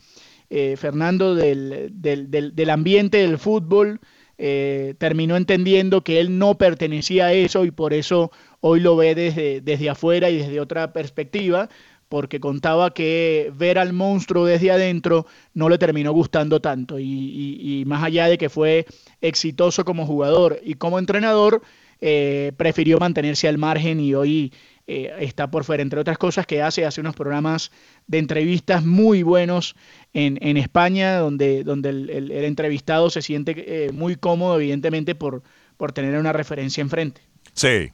eh, 0.50 0.76
Fernando, 0.78 1.36
del, 1.36 1.90
del, 1.94 2.70
ambiente 2.70 3.18
del 3.18 3.38
fútbol. 3.38 4.00
Eh, 4.42 4.96
terminó 4.98 5.36
entendiendo 5.36 6.02
que 6.02 6.22
él 6.22 6.38
no 6.38 6.58
pertenecía 6.58 7.26
a 7.26 7.34
eso 7.34 7.66
y 7.66 7.72
por 7.72 7.94
eso 7.94 8.32
hoy 8.62 8.80
lo 8.80 8.96
ve 8.96 9.14
desde, 9.14 9.60
desde 9.60 9.90
afuera 9.90 10.30
y 10.30 10.38
desde 10.38 10.62
otra 10.62 10.94
perspectiva 10.94 11.68
porque 12.10 12.40
contaba 12.40 12.92
que 12.94 13.54
ver 13.56 13.78
al 13.78 13.94
monstruo 13.94 14.46
desde 14.46 14.72
adentro 14.72 15.28
no 15.54 15.70
le 15.70 15.78
terminó 15.78 16.12
gustando 16.12 16.60
tanto 16.60 17.00
y, 17.00 17.84
más 17.86 18.04
allá 18.04 18.28
de 18.28 18.38
que 18.38 18.50
fue 18.50 18.86
exitoso 19.22 19.86
como 19.86 20.06
jugador 20.06 20.60
y 20.64 20.74
como 20.74 21.00
entrenador, 21.00 21.62
eh, 22.02 22.52
prefirió 22.58 22.98
mantenerse 22.98 23.48
al 23.48 23.58
margen 23.58 24.00
y 24.00 24.16
hoy 24.16 24.52
eh, 24.88 25.14
está 25.20 25.52
por 25.52 25.64
fuera, 25.66 25.84
entre 25.84 26.00
otras 26.00 26.18
cosas 26.18 26.48
que 26.48 26.64
hace, 26.64 26.84
hace 26.84 27.00
unos 27.00 27.16
programas 27.16 27.72
de 28.08 28.18
entrevistas 28.18 28.84
muy 28.84 29.22
buenos 29.22 29.76
en, 30.14 30.58
España, 30.58 31.18
donde, 31.18 31.64
donde 31.64 31.90
el, 31.90 32.32
entrevistado 32.32 33.12
se 33.12 33.22
siente 33.22 33.54
eh, 33.86 33.92
muy 33.92 34.16
cómodo, 34.16 34.60
evidentemente, 34.60 35.14
por, 35.14 35.44
por 35.78 35.92
tener 35.92 36.18
una 36.18 36.34
referencia 36.34 36.82
enfrente. 36.82 37.22
Sí, 37.54 37.92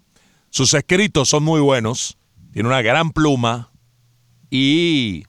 sus 0.50 0.74
escritos 0.74 1.28
son 1.28 1.44
muy 1.44 1.60
buenos, 1.60 2.18
tiene 2.54 2.70
una 2.70 2.82
gran 2.82 3.12
pluma, 3.12 3.72
y 4.50 5.24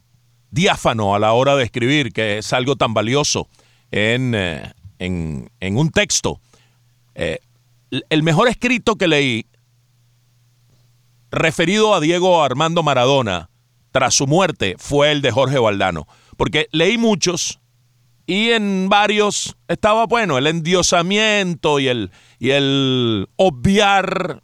diáfano 0.51 1.15
a 1.15 1.19
la 1.19 1.33
hora 1.33 1.57
de 1.57 1.65
escribir, 1.65 2.13
que 2.13 2.39
es 2.39 2.53
algo 2.53 2.77
tan 2.77 2.95
valioso 2.95 3.49
en, 3.91 4.35
eh, 4.35 4.73
un 4.99 5.91
texto. 5.91 6.41
Eh, 7.15 7.39
el 8.11 8.23
mejor 8.23 8.49
escrito 8.49 8.97
que 8.97 9.09
leí, 9.09 9.47
referido 11.31 11.95
a 11.95 12.01
Diego 12.01 12.43
Armando 12.43 12.83
Maradona, 12.83 13.51
tras 13.93 14.15
su 14.15 14.27
muerte, 14.27 14.77
fue 14.79 15.13
el 15.13 15.23
de 15.23 15.31
Jorge 15.31 15.59
Valdano. 15.59 16.07
Porque 16.37 16.69
leí 16.71 16.99
muchos 16.99 17.61
y 18.27 18.51
en 18.51 18.89
varios 18.89 19.57
estaba, 19.69 20.07
bueno, 20.07 20.37
el 20.37 20.47
endiosamiento 20.47 21.79
y 21.79 21.89
el, 21.89 22.11
y 22.39 22.51
el 22.51 23.29
obviar 23.37 24.43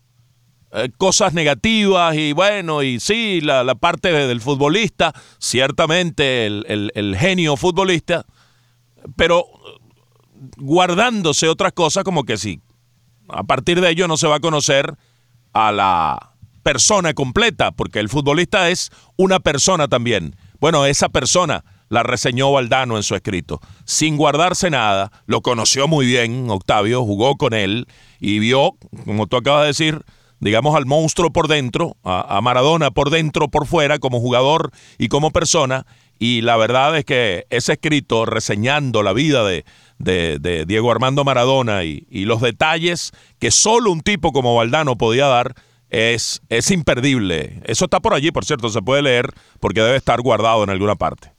eh, 0.74 0.88
cosas 0.96 1.34
negativas 1.34 2.16
y 2.16 2.32
bueno, 2.32 2.82
y 2.82 2.98
sí, 2.98 3.42
la, 3.42 3.74
parte 3.74 4.10
del 4.10 4.40
futbolista, 4.40 5.12
ciertamente 5.38 6.46
el, 6.46 7.16
genio 7.18 7.58
futbolista, 7.58 8.24
pero 9.14 9.44
guardándose 10.56 11.48
otras 11.48 11.74
cosas 11.74 12.04
como 12.04 12.24
que 12.24 12.38
sí. 12.38 12.60
A 13.28 13.44
partir 13.44 13.82
de 13.82 13.90
ello 13.90 14.08
no 14.08 14.16
se 14.16 14.26
va 14.26 14.36
a 14.36 14.40
conocer 14.40 14.96
a 15.52 15.72
la 15.72 16.32
persona 16.62 17.12
completa, 17.12 17.72
porque 17.72 17.98
el 17.98 18.08
futbolista 18.08 18.70
es 18.70 18.90
una 19.16 19.40
persona 19.40 19.88
también. 19.88 20.36
Bueno, 20.58 20.86
esa 20.86 21.10
persona 21.10 21.64
la 21.90 22.02
reseñó 22.02 22.50
Valdano 22.50 22.96
en 22.96 23.02
su 23.02 23.14
escrito, 23.14 23.60
sin 23.84 24.16
guardarse 24.16 24.70
nada, 24.70 25.12
lo 25.26 25.42
conoció 25.42 25.86
muy 25.86 26.06
bien, 26.06 26.48
Octavio, 26.48 27.04
jugó 27.04 27.36
con 27.36 27.52
él 27.52 27.86
y 28.20 28.38
vio, 28.38 28.76
como 29.04 29.26
tú 29.26 29.36
acabas 29.36 29.62
de 29.62 29.66
decir, 29.66 30.02
digamos, 30.42 30.74
al 30.74 30.86
monstruo 30.86 31.32
por 31.32 31.46
dentro, 31.46 31.96
a, 32.02 32.40
Maradona 32.42 32.90
por 32.90 33.10
dentro, 33.10 33.48
por 33.48 33.64
fuera, 33.64 34.00
como 34.00 34.18
jugador 34.18 34.72
y 34.98 35.06
como 35.06 35.30
persona. 35.30 35.86
Y 36.18 36.40
la 36.40 36.56
verdad 36.56 36.98
es 36.98 37.04
que 37.04 37.46
ese 37.48 37.74
escrito 37.74 38.26
reseñando 38.26 39.04
la 39.04 39.12
vida 39.12 39.44
de, 39.44 39.64
de, 39.98 40.64
Diego 40.66 40.90
Armando 40.90 41.22
Maradona 41.22 41.84
y, 41.84 42.06
los 42.24 42.40
detalles 42.40 43.12
que 43.38 43.52
solo 43.52 43.92
un 43.92 44.00
tipo 44.00 44.32
como 44.32 44.56
Valdano 44.56 44.98
podía 44.98 45.26
dar, 45.26 45.54
es, 45.90 46.42
es 46.48 46.72
imperdible. 46.72 47.60
Eso 47.64 47.84
está 47.84 48.00
por 48.00 48.12
allí, 48.12 48.32
por 48.32 48.44
cierto, 48.44 48.68
se 48.68 48.82
puede 48.82 49.02
leer 49.02 49.26
porque 49.60 49.80
debe 49.80 49.96
estar 49.96 50.20
guardado 50.22 50.64
en 50.64 50.70
alguna 50.70 50.96
parte. 50.96 51.32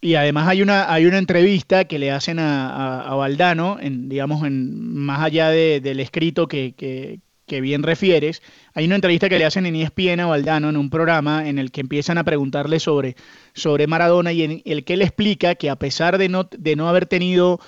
Y 0.00 0.14
además 0.14 0.48
hay 0.48 0.62
una, 0.62 0.90
hay 0.90 1.04
una 1.04 1.18
entrevista 1.18 1.84
que 1.84 1.98
le 1.98 2.10
hacen 2.10 2.38
a, 2.38 3.02
a, 3.02 3.14
Valdano, 3.16 3.78
en, 3.80 4.08
digamos, 4.08 4.46
en, 4.46 4.94
más 4.96 5.20
allá 5.20 5.50
del 5.50 6.00
escrito 6.00 6.46
que 6.46 7.20
bien 7.46 7.82
refieres, 7.82 8.42
hay 8.74 8.86
una 8.86 8.96
entrevista 8.96 9.28
que 9.28 9.38
le 9.38 9.44
hacen 9.44 9.66
en 9.66 9.76
ESPN 9.76 10.20
a 10.20 10.26
Valdano 10.26 10.70
en 10.70 10.76
un 10.76 10.90
programa 10.90 11.48
en 11.48 11.58
el 11.58 11.70
que 11.70 11.80
empiezan 11.82 12.18
a 12.18 12.24
preguntarle 12.24 12.80
sobre, 12.80 13.16
sobre 13.52 13.86
Maradona 13.86 14.32
y 14.32 14.42
en 14.42 14.62
el 14.64 14.84
que 14.84 14.94
él 14.94 15.02
explica 15.02 15.54
que 15.54 15.70
a 15.70 15.76
pesar 15.76 16.18
de 16.18 16.28
no, 16.28 16.44
de 16.44 16.76
no 16.76 16.88
haber 16.88 17.06
tenido 17.06 17.60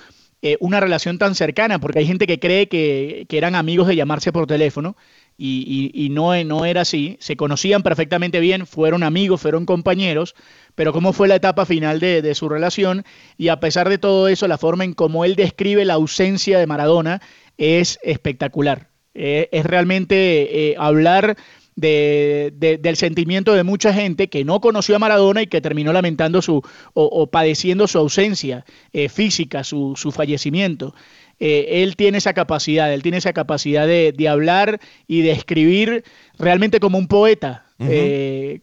eh, 0.43 0.57
una 0.59 0.79
relación 0.79 1.17
tan 1.17 1.35
cercana, 1.35 1.79
porque 1.79 1.99
hay 1.99 2.05
gente 2.05 2.27
que 2.27 2.39
cree 2.39 2.67
que, 2.67 3.25
eran 3.29 3.55
amigos 3.55 3.87
de 3.87 3.95
llamarse 3.95 4.31
por 4.31 4.45
teléfono 4.45 4.95
y, 5.35 6.09
no, 6.11 6.43
no 6.43 6.65
era 6.65 6.81
así, 6.81 7.17
se 7.19 7.35
conocían 7.35 7.83
perfectamente 7.83 8.39
bien, 8.39 8.65
fueron 8.65 9.03
amigos, 9.03 9.41
fueron 9.41 9.65
compañeros, 9.65 10.35
pero 10.75 10.93
cómo 10.93 11.13
fue 11.13 11.27
la 11.27 11.35
etapa 11.35 11.65
final 11.65 11.99
de, 11.99 12.21
de 12.21 12.35
su 12.35 12.49
relación 12.49 13.03
y 13.37 13.49
a 13.49 13.59
pesar 13.59 13.89
de 13.89 13.97
todo 13.97 14.27
eso, 14.27 14.47
la 14.47 14.57
forma 14.57 14.83
en 14.83 14.93
cómo 14.93 15.25
él 15.25 15.35
describe 15.35 15.85
la 15.85 15.95
ausencia 15.95 16.59
de 16.59 16.67
Maradona 16.67 17.21
es 17.57 17.99
espectacular. 18.03 18.89
Eh, 19.17 19.49
es 19.51 19.65
realmente 19.65 20.69
eh, 20.69 20.75
hablar 20.77 21.35
del 21.75 22.95
sentimiento 22.95 23.53
de 23.53 23.63
mucha 23.63 23.93
gente 23.93 24.29
que 24.29 24.43
no 24.43 24.61
conoció 24.61 24.95
a 24.95 24.99
Maradona 24.99 25.43
y 25.43 25.47
que 25.47 25.61
terminó 25.61 25.93
lamentando 25.93 26.41
su 26.41 26.63
o, 26.93 27.27
padeciendo 27.27 27.87
su 27.87 27.99
ausencia 27.99 28.65
eh, 28.93 29.09
física, 29.09 29.63
su, 29.63 29.95
fallecimiento. 30.11 30.95
Eh, 31.39 31.83
él 31.83 31.95
tiene 31.95 32.17
esa 32.17 32.33
capacidad, 32.33 32.91
él 32.91 33.03
tiene 33.03 33.17
esa 33.17 33.31
capacidad 33.31 33.85
de, 33.85 34.27
hablar 34.27 34.79
y 35.07 35.21
de 35.21 35.31
escribir 35.31 36.03
realmente 36.39 36.79
como 36.79 36.97
un 36.97 37.07
poeta 37.07 37.65
y, 37.79 38.59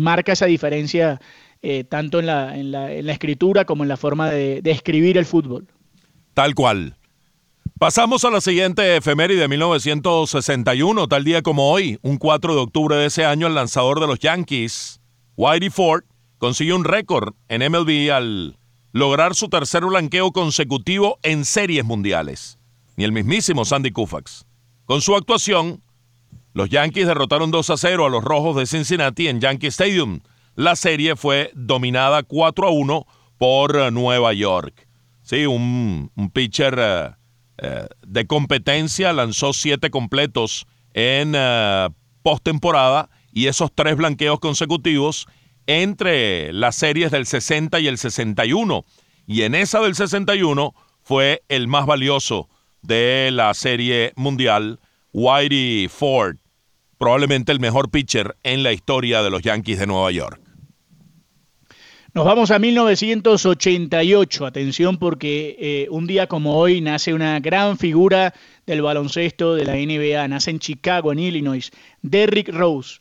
marca 0.00 0.32
esa 0.32 0.46
diferencia 0.46 1.20
tanto 1.88 2.18
en 2.18 2.26
la, 2.26 2.58
en, 2.58 2.72
la, 2.72 2.92
en 2.92 3.06
la, 3.06 3.12
escritura 3.12 3.64
como 3.64 3.84
en 3.84 3.88
la 3.88 3.96
forma 3.96 4.30
de, 4.30 4.62
de 4.62 4.70
escribir 4.72 5.16
el 5.16 5.26
fútbol. 5.26 5.68
Tal 6.34 6.56
cual. 6.56 6.96
Pasamos 7.78 8.24
a 8.24 8.30
la 8.30 8.40
siguiente 8.40 8.96
efeméride 8.96 9.40
de 9.40 9.48
1961, 9.48 11.08
tal 11.08 11.24
día 11.24 11.42
como 11.42 11.70
hoy, 11.70 11.98
un 12.02 12.16
4 12.16 12.54
de 12.54 12.60
octubre 12.60 12.96
de 12.96 13.06
ese 13.06 13.24
año, 13.24 13.46
el 13.46 13.54
lanzador 13.54 14.00
de 14.00 14.06
los 14.06 14.18
Yankees, 14.20 15.00
Whitey 15.36 15.70
Ford, 15.70 16.04
consiguió 16.38 16.76
un 16.76 16.84
récord 16.84 17.34
en 17.48 17.60
MLB 17.70 18.10
al 18.10 18.56
lograr 18.92 19.34
su 19.34 19.48
tercer 19.48 19.84
blanqueo 19.84 20.30
consecutivo 20.32 21.18
en 21.22 21.44
series 21.44 21.84
mundiales, 21.84 22.58
ni 22.96 23.04
el 23.04 23.12
mismísimo 23.12 23.64
Sandy 23.64 23.90
Koufax. 23.90 24.46
Con 24.84 25.00
su 25.02 25.16
actuación, 25.16 25.82
los 26.54 26.70
Yankees 26.70 27.08
derrotaron 27.08 27.50
2 27.50 27.70
a 27.70 27.76
0 27.76 28.06
a 28.06 28.08
los 28.08 28.22
Rojos 28.22 28.56
de 28.56 28.66
Cincinnati 28.66 29.26
en 29.26 29.40
Yankee 29.40 29.66
Stadium. 29.66 30.20
La 30.54 30.76
serie 30.76 31.16
fue 31.16 31.50
dominada 31.54 32.22
4 32.22 32.68
a 32.68 32.70
1 32.70 33.06
por 33.36 33.92
Nueva 33.92 34.32
York. 34.32 34.86
Sí, 35.22 35.46
un, 35.46 36.12
pitcher 36.32 37.16
eh, 37.58 37.66
eh, 37.66 37.86
de 38.06 38.26
competencia, 38.26 39.12
lanzó 39.12 39.52
siete 39.52 39.90
completos 39.90 40.66
en 40.92 41.34
uh, 41.34 41.92
postemporada 42.22 43.10
y 43.32 43.46
esos 43.46 43.70
tres 43.74 43.96
blanqueos 43.96 44.38
consecutivos 44.40 45.26
entre 45.66 46.52
las 46.52 46.76
series 46.76 47.10
del 47.10 47.26
60 47.26 47.80
y 47.80 47.88
el 47.88 47.98
61. 47.98 48.84
Y 49.26 49.42
en 49.42 49.54
esa 49.54 49.80
del 49.80 49.94
61 49.94 50.74
fue 51.02 51.42
el 51.48 51.68
más 51.68 51.86
valioso 51.86 52.48
de 52.82 53.30
la 53.32 53.54
serie 53.54 54.12
mundial, 54.16 54.78
Whitey 55.12 55.88
Ford, 55.88 56.36
probablemente 56.98 57.50
el 57.52 57.60
mejor 57.60 57.90
pitcher 57.90 58.36
en 58.42 58.62
la 58.62 58.72
historia 58.72 59.22
de 59.22 59.30
los 59.30 59.42
Yankees 59.42 59.78
de 59.78 59.86
Nueva 59.86 60.10
York. 60.10 60.43
Nos 62.14 62.26
vamos 62.26 62.52
a 62.52 62.60
1988, 62.60 64.46
atención 64.46 64.98
porque 64.98 65.56
eh, 65.58 65.88
un 65.90 66.06
día 66.06 66.28
como 66.28 66.56
hoy 66.56 66.80
nace 66.80 67.12
una 67.12 67.40
gran 67.40 67.76
figura 67.76 68.32
del 68.66 68.82
baloncesto 68.82 69.56
de 69.56 69.64
la 69.64 69.74
NBA, 69.74 70.28
nace 70.28 70.52
en 70.52 70.60
Chicago, 70.60 71.10
en 71.10 71.18
Illinois, 71.18 71.72
Derrick 72.02 72.50
Rose, 72.50 73.00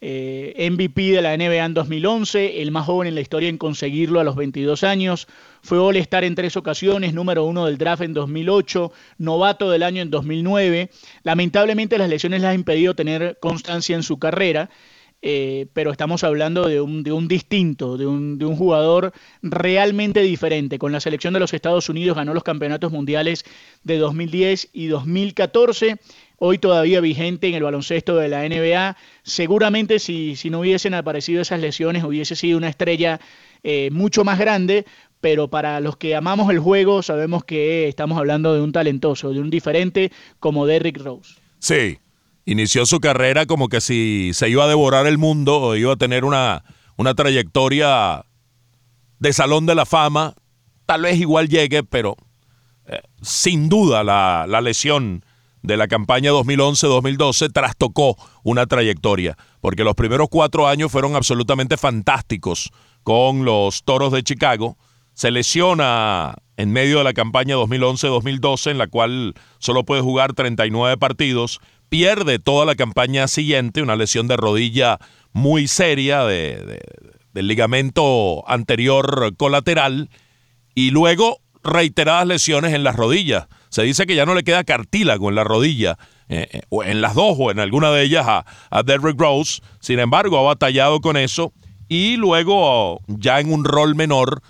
eh, 0.00 0.66
MVP 0.70 1.12
de 1.12 1.20
la 1.20 1.36
NBA 1.36 1.62
en 1.62 1.74
2011, 1.74 2.62
el 2.62 2.70
más 2.70 2.86
joven 2.86 3.08
en 3.08 3.16
la 3.16 3.20
historia 3.20 3.50
en 3.50 3.58
conseguirlo 3.58 4.18
a 4.18 4.24
los 4.24 4.34
22 4.34 4.82
años, 4.82 5.28
fue 5.60 5.78
All-Star 5.78 6.24
en 6.24 6.34
tres 6.34 6.56
ocasiones, 6.56 7.12
número 7.12 7.44
uno 7.44 7.66
del 7.66 7.76
draft 7.76 8.00
en 8.00 8.14
2008, 8.14 8.92
novato 9.18 9.70
del 9.70 9.82
año 9.82 10.00
en 10.00 10.08
2009, 10.08 10.88
lamentablemente 11.22 11.98
las 11.98 12.08
lesiones 12.08 12.40
le 12.40 12.46
han 12.46 12.54
impedido 12.54 12.94
tener 12.94 13.36
constancia 13.40 13.94
en 13.94 14.02
su 14.02 14.18
carrera, 14.18 14.70
eh, 15.26 15.68
pero 15.72 15.90
estamos 15.90 16.22
hablando 16.22 16.68
de 16.68 16.82
un, 16.82 17.02
de 17.02 17.10
un 17.10 17.28
distinto, 17.28 17.96
de 17.96 18.06
un, 18.06 18.36
de 18.36 18.44
un, 18.44 18.56
jugador 18.56 19.14
realmente 19.40 20.20
diferente. 20.20 20.78
Con 20.78 20.92
la 20.92 21.00
selección 21.00 21.32
de 21.32 21.40
los 21.40 21.54
Estados 21.54 21.88
Unidos 21.88 22.14
ganó 22.14 22.34
los 22.34 22.42
campeonatos 22.42 22.92
mundiales 22.92 23.46
de 23.84 23.96
2010 23.96 24.68
y 24.74 24.88
2014. 24.88 25.96
Hoy 26.36 26.58
todavía 26.58 27.00
vigente 27.00 27.48
en 27.48 27.54
el 27.54 27.62
baloncesto 27.62 28.16
de 28.16 28.28
la 28.28 28.46
NBA. 28.46 28.98
Seguramente 29.22 29.98
si, 29.98 30.36
si 30.36 30.50
no 30.50 30.60
hubiesen 30.60 30.92
aparecido 30.92 31.40
esas 31.40 31.58
lesiones 31.58 32.04
hubiese 32.04 32.36
sido 32.36 32.58
una 32.58 32.68
estrella 32.68 33.18
eh, 33.62 33.88
mucho 33.92 34.24
más 34.24 34.38
grande, 34.38 34.84
pero 35.22 35.48
para 35.48 35.80
los 35.80 35.96
que 35.96 36.14
amamos 36.14 36.50
el 36.50 36.58
juego 36.58 37.02
sabemos 37.02 37.44
que 37.44 37.88
estamos 37.88 38.18
hablando 38.18 38.52
de 38.52 38.60
un 38.60 38.72
talentoso, 38.72 39.32
de 39.32 39.40
un 39.40 39.48
diferente 39.48 40.12
como 40.38 40.66
Derrick 40.66 40.98
Rose. 40.98 41.36
Sí, 41.60 41.96
inició 42.44 42.86
su 42.86 43.00
carrera 43.00 43.46
como 43.46 43.68
que 43.68 43.80
si 43.80 44.32
se 44.34 44.48
iba 44.48 44.64
a 44.64 44.68
devorar 44.68 45.06
el 45.06 45.18
mundo 45.18 45.60
o 45.60 45.76
iba 45.76 45.92
a 45.92 45.96
tener 45.96 46.24
una, 46.24 46.64
una 46.96 47.14
trayectoria 47.14 48.24
de 49.18 49.32
salón 49.32 49.66
de 49.66 49.74
la 49.74 49.86
fama. 49.86 50.34
Tal 50.86 51.02
vez 51.02 51.18
igual 51.18 51.48
llegue, 51.48 51.82
pero 51.82 52.16
eh, 52.86 53.00
sin 53.22 53.68
duda 53.68 54.04
la, 54.04 54.46
la 54.48 54.60
lesión 54.60 55.24
de 55.62 55.78
la 55.78 55.88
campaña 55.88 56.30
2011-2012 56.30 57.50
trastocó 57.50 58.18
una 58.42 58.66
trayectoria, 58.66 59.38
porque 59.62 59.82
los 59.82 59.94
primeros 59.94 60.28
cuatro 60.30 60.68
años 60.68 60.92
fueron 60.92 61.16
absolutamente 61.16 61.78
fantásticos 61.78 62.70
con 63.02 63.46
los 63.46 63.82
Toros 63.82 64.12
de 64.12 64.22
Chicago. 64.22 64.76
Se 65.14 65.30
lesiona 65.30 66.34
en 66.58 66.70
medio 66.70 66.98
de 66.98 67.04
la 67.04 67.14
campaña 67.14 67.56
2011-2012, 67.56 68.72
en 68.72 68.78
la 68.78 68.88
cual 68.88 69.32
solo 69.58 69.84
puede 69.84 70.02
jugar 70.02 70.34
39 70.34 70.98
partidos 70.98 71.60
pierde 71.94 72.40
toda 72.40 72.66
la 72.66 72.74
campaña 72.74 73.28
siguiente, 73.28 73.80
una 73.80 73.94
lesión 73.94 74.26
de 74.26 74.36
rodilla 74.36 74.98
muy 75.32 75.68
seria 75.68 76.24
de, 76.24 76.82
del 77.32 77.46
ligamento 77.46 78.42
anterior 78.50 79.36
colateral 79.36 80.10
y 80.74 80.90
luego 80.90 81.38
reiteradas 81.62 82.26
lesiones 82.26 82.74
en 82.74 82.82
las 82.82 82.96
rodillas. 82.96 83.46
Se 83.68 83.84
dice 83.84 84.06
que 84.06 84.16
ya 84.16 84.26
no 84.26 84.34
le 84.34 84.42
queda 84.42 84.64
cartílago 84.64 85.28
en 85.28 85.36
la 85.36 85.44
rodilla, 85.44 85.96
eh, 86.28 86.48
eh, 86.50 86.62
o 86.68 86.82
en 86.82 87.00
las 87.00 87.14
dos 87.14 87.36
o 87.38 87.52
en 87.52 87.60
alguna 87.60 87.92
de 87.92 88.02
ellas 88.02 88.26
a, 88.26 88.44
a 88.70 88.82
Derrick 88.82 89.20
Rose. 89.20 89.62
Sin 89.78 90.00
embargo, 90.00 90.36
ha 90.40 90.42
batallado 90.42 91.00
con 91.00 91.16
eso 91.16 91.52
y 91.88 92.16
luego 92.16 93.02
ya 93.06 93.38
en 93.38 93.52
un 93.52 93.64
rol 93.64 93.94
menor 93.94 94.42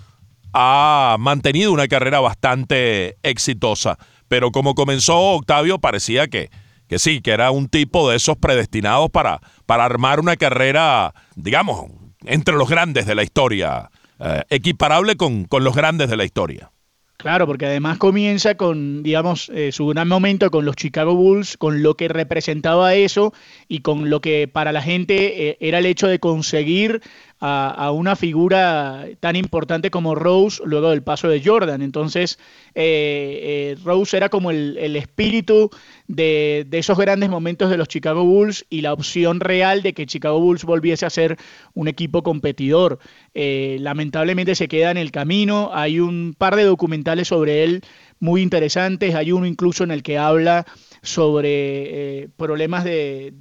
ha 0.51 1.17
mantenido 1.19 1.71
una 1.71 1.87
carrera 1.87 2.21
bastante 2.21 3.17
exitosa. 3.21 3.99
Pero 4.29 4.51
como 4.51 4.73
comenzó 4.73 5.15
Octavio, 5.35 5.77
parecía 5.77 6.27
que, 6.27 6.49
que 6.87 6.99
sí, 6.99 7.21
que 7.21 7.31
era 7.31 7.51
un 7.51 7.67
tipo 7.67 8.09
de 8.09 8.17
esos 8.17 8.37
predestinados 8.37 9.09
para, 9.09 9.39
para 9.65 9.85
armar 9.85 10.19
una 10.19 10.35
carrera, 10.35 11.13
digamos, 11.35 11.85
entre 12.25 12.55
los 12.55 12.69
grandes 12.69 13.05
de 13.05 13.15
la 13.15 13.23
historia, 13.23 13.89
eh, 14.19 14.43
equiparable 14.49 15.15
con, 15.15 15.45
con, 15.45 15.63
los 15.63 15.75
grandes 15.75 16.09
de 16.09 16.17
la 16.17 16.25
historia. 16.25 16.71
Claro, 17.17 17.47
porque 17.47 17.65
además 17.65 17.97
comienza 17.97 18.55
con, 18.55 19.01
digamos, 19.01 19.49
eh, 19.49 19.71
su 19.71 19.87
gran 19.87 20.07
momento 20.07 20.51
con 20.51 20.65
los 20.65 20.75
Chicago 20.75 21.15
Bulls, 21.15 21.57
con 21.57 21.81
lo 21.81 21.95
que 21.95 22.07
representaba 22.07 22.93
eso 22.93 23.33
y 23.67 23.79
con 23.79 24.09
lo 24.09 24.19
que 24.19 24.47
para 24.47 24.71
la 24.71 24.81
gente 24.81 25.49
eh, 25.49 25.57
era 25.61 25.79
el 25.79 25.85
hecho 25.85 26.07
de 26.07 26.19
conseguir 26.19 27.01
a, 27.39 27.91
una 27.91 28.15
figura 28.15 29.05
tan 29.19 29.35
importante 29.35 29.91
como 29.91 30.15
Rose 30.15 30.61
luego 30.65 30.89
del 30.89 31.03
paso 31.03 31.27
de 31.27 31.43
Jordan. 31.43 31.81
Entonces, 31.81 32.39
eh, 32.75 33.75
eh, 33.75 33.77
Rose 33.83 34.15
era 34.15 34.29
como 34.29 34.51
el, 34.51 34.95
espíritu 34.95 35.69
de, 36.07 36.67
esos 36.71 36.97
grandes 36.97 37.29
momentos 37.29 37.69
de 37.69 37.77
los 37.77 37.87
Chicago 37.87 38.23
Bulls 38.23 38.65
y 38.69 38.81
la 38.81 38.93
opción 38.93 39.39
real 39.39 39.83
de 39.83 39.93
que 39.93 40.05
Chicago 40.05 40.39
Bulls 40.39 40.63
volviese 40.63 41.05
a 41.05 41.09
ser 41.09 41.37
un 41.73 41.87
equipo 41.87 42.23
competidor. 42.23 42.99
Eh, 43.33 43.77
lamentablemente 43.81 44.55
se 44.55 44.67
queda 44.67 44.91
en 44.91 44.97
el 44.97 45.11
camino. 45.11 45.71
Hay 45.73 45.99
un 45.99 46.35
par 46.37 46.55
de 46.55 46.63
documentales 46.63 47.27
sobre 47.27 47.63
él 47.63 47.81
muy 48.19 48.41
interesantes. 48.41 49.13
Hay 49.13 49.33
uno 49.33 49.45
incluso 49.45 49.83
en 49.83 49.91
el 49.91 50.03
que 50.03 50.17
habla 50.17 50.65
sobre 51.01 52.29
problemas 52.37 52.83
de 52.85 53.33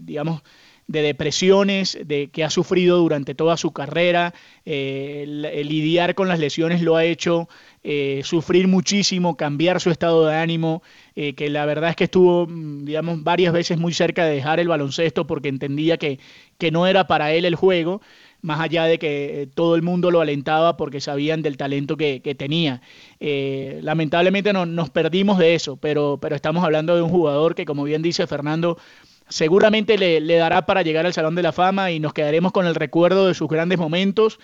digamos, 0.00 0.42
de 0.88 1.02
depresiones 1.02 1.98
de, 2.04 2.28
que 2.28 2.44
ha 2.44 2.50
sufrido 2.50 2.98
durante 2.98 3.34
toda 3.34 3.56
su 3.56 3.72
carrera. 3.72 4.34
Eh, 4.64 5.24
el, 5.24 5.68
lidiar 5.68 6.14
con 6.14 6.28
las 6.28 6.38
lesiones 6.38 6.80
lo 6.82 6.96
ha 6.96 7.04
hecho 7.04 7.48
eh, 7.82 8.20
sufrir 8.24 8.68
muchísimo, 8.68 9.36
cambiar 9.36 9.80
su 9.80 9.90
estado 9.90 10.26
de 10.26 10.36
ánimo, 10.36 10.82
eh, 11.16 11.34
que 11.34 11.50
la 11.50 11.66
verdad 11.66 11.90
es 11.90 11.96
que 11.96 12.04
estuvo, 12.04 12.46
mm, 12.46 12.84
digamos, 12.84 13.22
varias 13.24 13.52
veces 13.52 13.78
muy 13.78 13.92
cerca 13.92 14.24
de 14.24 14.36
dejar 14.36 14.60
el 14.60 14.68
baloncesto 14.68 15.26
porque 15.26 15.48
entendía 15.48 15.96
que, 15.96 16.20
que 16.58 16.70
no 16.70 16.86
era 16.86 17.06
para 17.06 17.32
él 17.32 17.44
el 17.44 17.56
juego 17.56 18.00
más 18.42 18.60
allá 18.60 18.84
de 18.84 18.98
que 18.98 19.48
todo 19.54 19.74
el 19.74 19.82
mundo 19.82 20.12
lo 20.12 20.20
alentaba 20.20 20.76
porque 20.76 21.00
sabían 21.00 21.42
del 21.42 21.56
talento 21.56 21.96
que, 21.96 22.20
tenía. 22.38 22.80
lamentablemente 23.18 24.52
no, 24.52 24.66
nos 24.66 24.90
perdimos 24.90 25.38
de 25.38 25.56
eso, 25.56 25.76
pero, 25.78 26.18
pero 26.20 26.36
estamos 26.36 26.62
hablando 26.62 26.94
de 26.94 27.02
un 27.02 27.10
jugador 27.10 27.56
que, 27.56 27.64
como 27.64 27.82
bien 27.82 28.02
dice 28.02 28.26
Fernando, 28.28 28.78
seguramente 29.28 29.98
le, 29.98 30.36
dará 30.36 30.66
para 30.66 30.82
llegar 30.82 31.06
al 31.06 31.14
Salón 31.14 31.34
de 31.34 31.42
la 31.42 31.52
Fama 31.52 31.90
y 31.90 32.00
nos 32.00 32.12
quedaremos 32.12 32.52
con 32.52 32.66
el 32.66 32.74
recuerdo 32.74 33.26
de 33.26 33.34
sus 33.34 33.48
grandes 33.48 33.78
momentos 33.78 34.38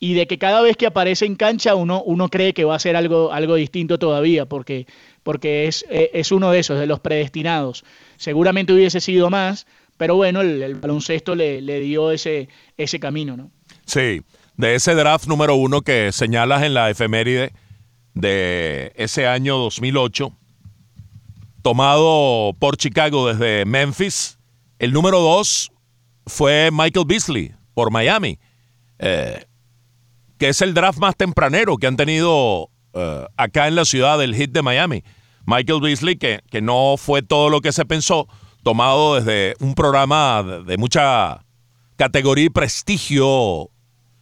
y 0.00 0.14
de 0.14 0.26
que 0.26 0.38
cada 0.38 0.60
vez 0.60 0.76
que 0.76 0.86
aparece 0.86 1.24
en 1.24 1.36
cancha 1.36 1.74
uno, 1.74 2.02
uno 2.02 2.28
cree 2.28 2.52
que 2.52 2.64
va 2.64 2.74
a 2.74 2.78
ser 2.78 2.96
algo, 2.96 3.32
algo 3.32 3.54
distinto 3.54 3.98
todavía, 3.98 4.46
porque, 4.46 4.86
porque 5.22 5.66
es, 5.66 5.84
e, 5.88 6.10
es 6.14 6.32
uno 6.32 6.50
de 6.50 6.58
esos, 6.58 6.78
de 6.78 6.86
los 6.86 7.00
predestinados. 7.00 7.84
Seguramente 8.16 8.72
hubiese 8.72 9.00
sido 9.00 9.30
más, 9.30 9.66
pero 9.96 10.16
bueno, 10.16 10.40
el, 10.40 10.74
baloncesto 10.74 11.34
le, 11.34 11.62
le, 11.62 11.80
dio 11.80 12.10
ese, 12.10 12.48
ese 12.76 12.98
camino, 12.98 13.36
¿no? 13.36 13.50
Sí, 13.86 14.22
de 14.56 14.74
ese 14.74 14.94
draft 14.94 15.26
número 15.26 15.54
uno 15.54 15.82
que 15.82 16.10
señalas 16.12 16.62
en 16.64 16.74
la 16.74 16.90
efeméride 16.90 17.52
de 18.14 18.92
ese 18.96 19.26
año 19.26 19.56
2008, 19.58 20.32
tomado 21.64 22.52
por 22.58 22.76
Chicago 22.76 23.26
desde 23.26 23.64
Memphis, 23.64 24.38
El 24.78 24.92
número 24.92 25.20
dos 25.20 25.72
fue 26.26 26.68
Michael 26.70 27.06
Beasley 27.06 27.54
por 27.72 27.90
Miami, 27.90 28.38
eh, 28.98 29.46
que 30.36 30.50
es 30.50 30.60
el 30.60 30.74
draft 30.74 30.98
más 30.98 31.16
tempranero 31.16 31.78
que 31.78 31.86
han 31.86 31.96
tenido 31.96 32.68
eh, 32.92 33.26
acá 33.38 33.66
en 33.66 33.76
la 33.76 33.86
ciudad 33.86 34.18
del 34.18 34.34
hit 34.34 34.52
de 34.52 34.60
Miami. 34.60 35.04
Michael 35.46 35.80
Beasley, 35.80 36.16
que, 36.16 36.40
que 36.50 36.60
no 36.60 36.96
fue 36.98 37.22
todo 37.22 37.48
lo 37.48 37.62
que 37.62 37.72
se 37.72 37.86
pensó, 37.86 38.28
tomado 38.62 39.14
desde 39.14 39.54
un 39.58 39.74
programa 39.74 40.42
de, 40.66 40.76
mucha 40.76 41.46
categoría 41.96 42.44
y 42.44 42.50
prestigio 42.50 43.70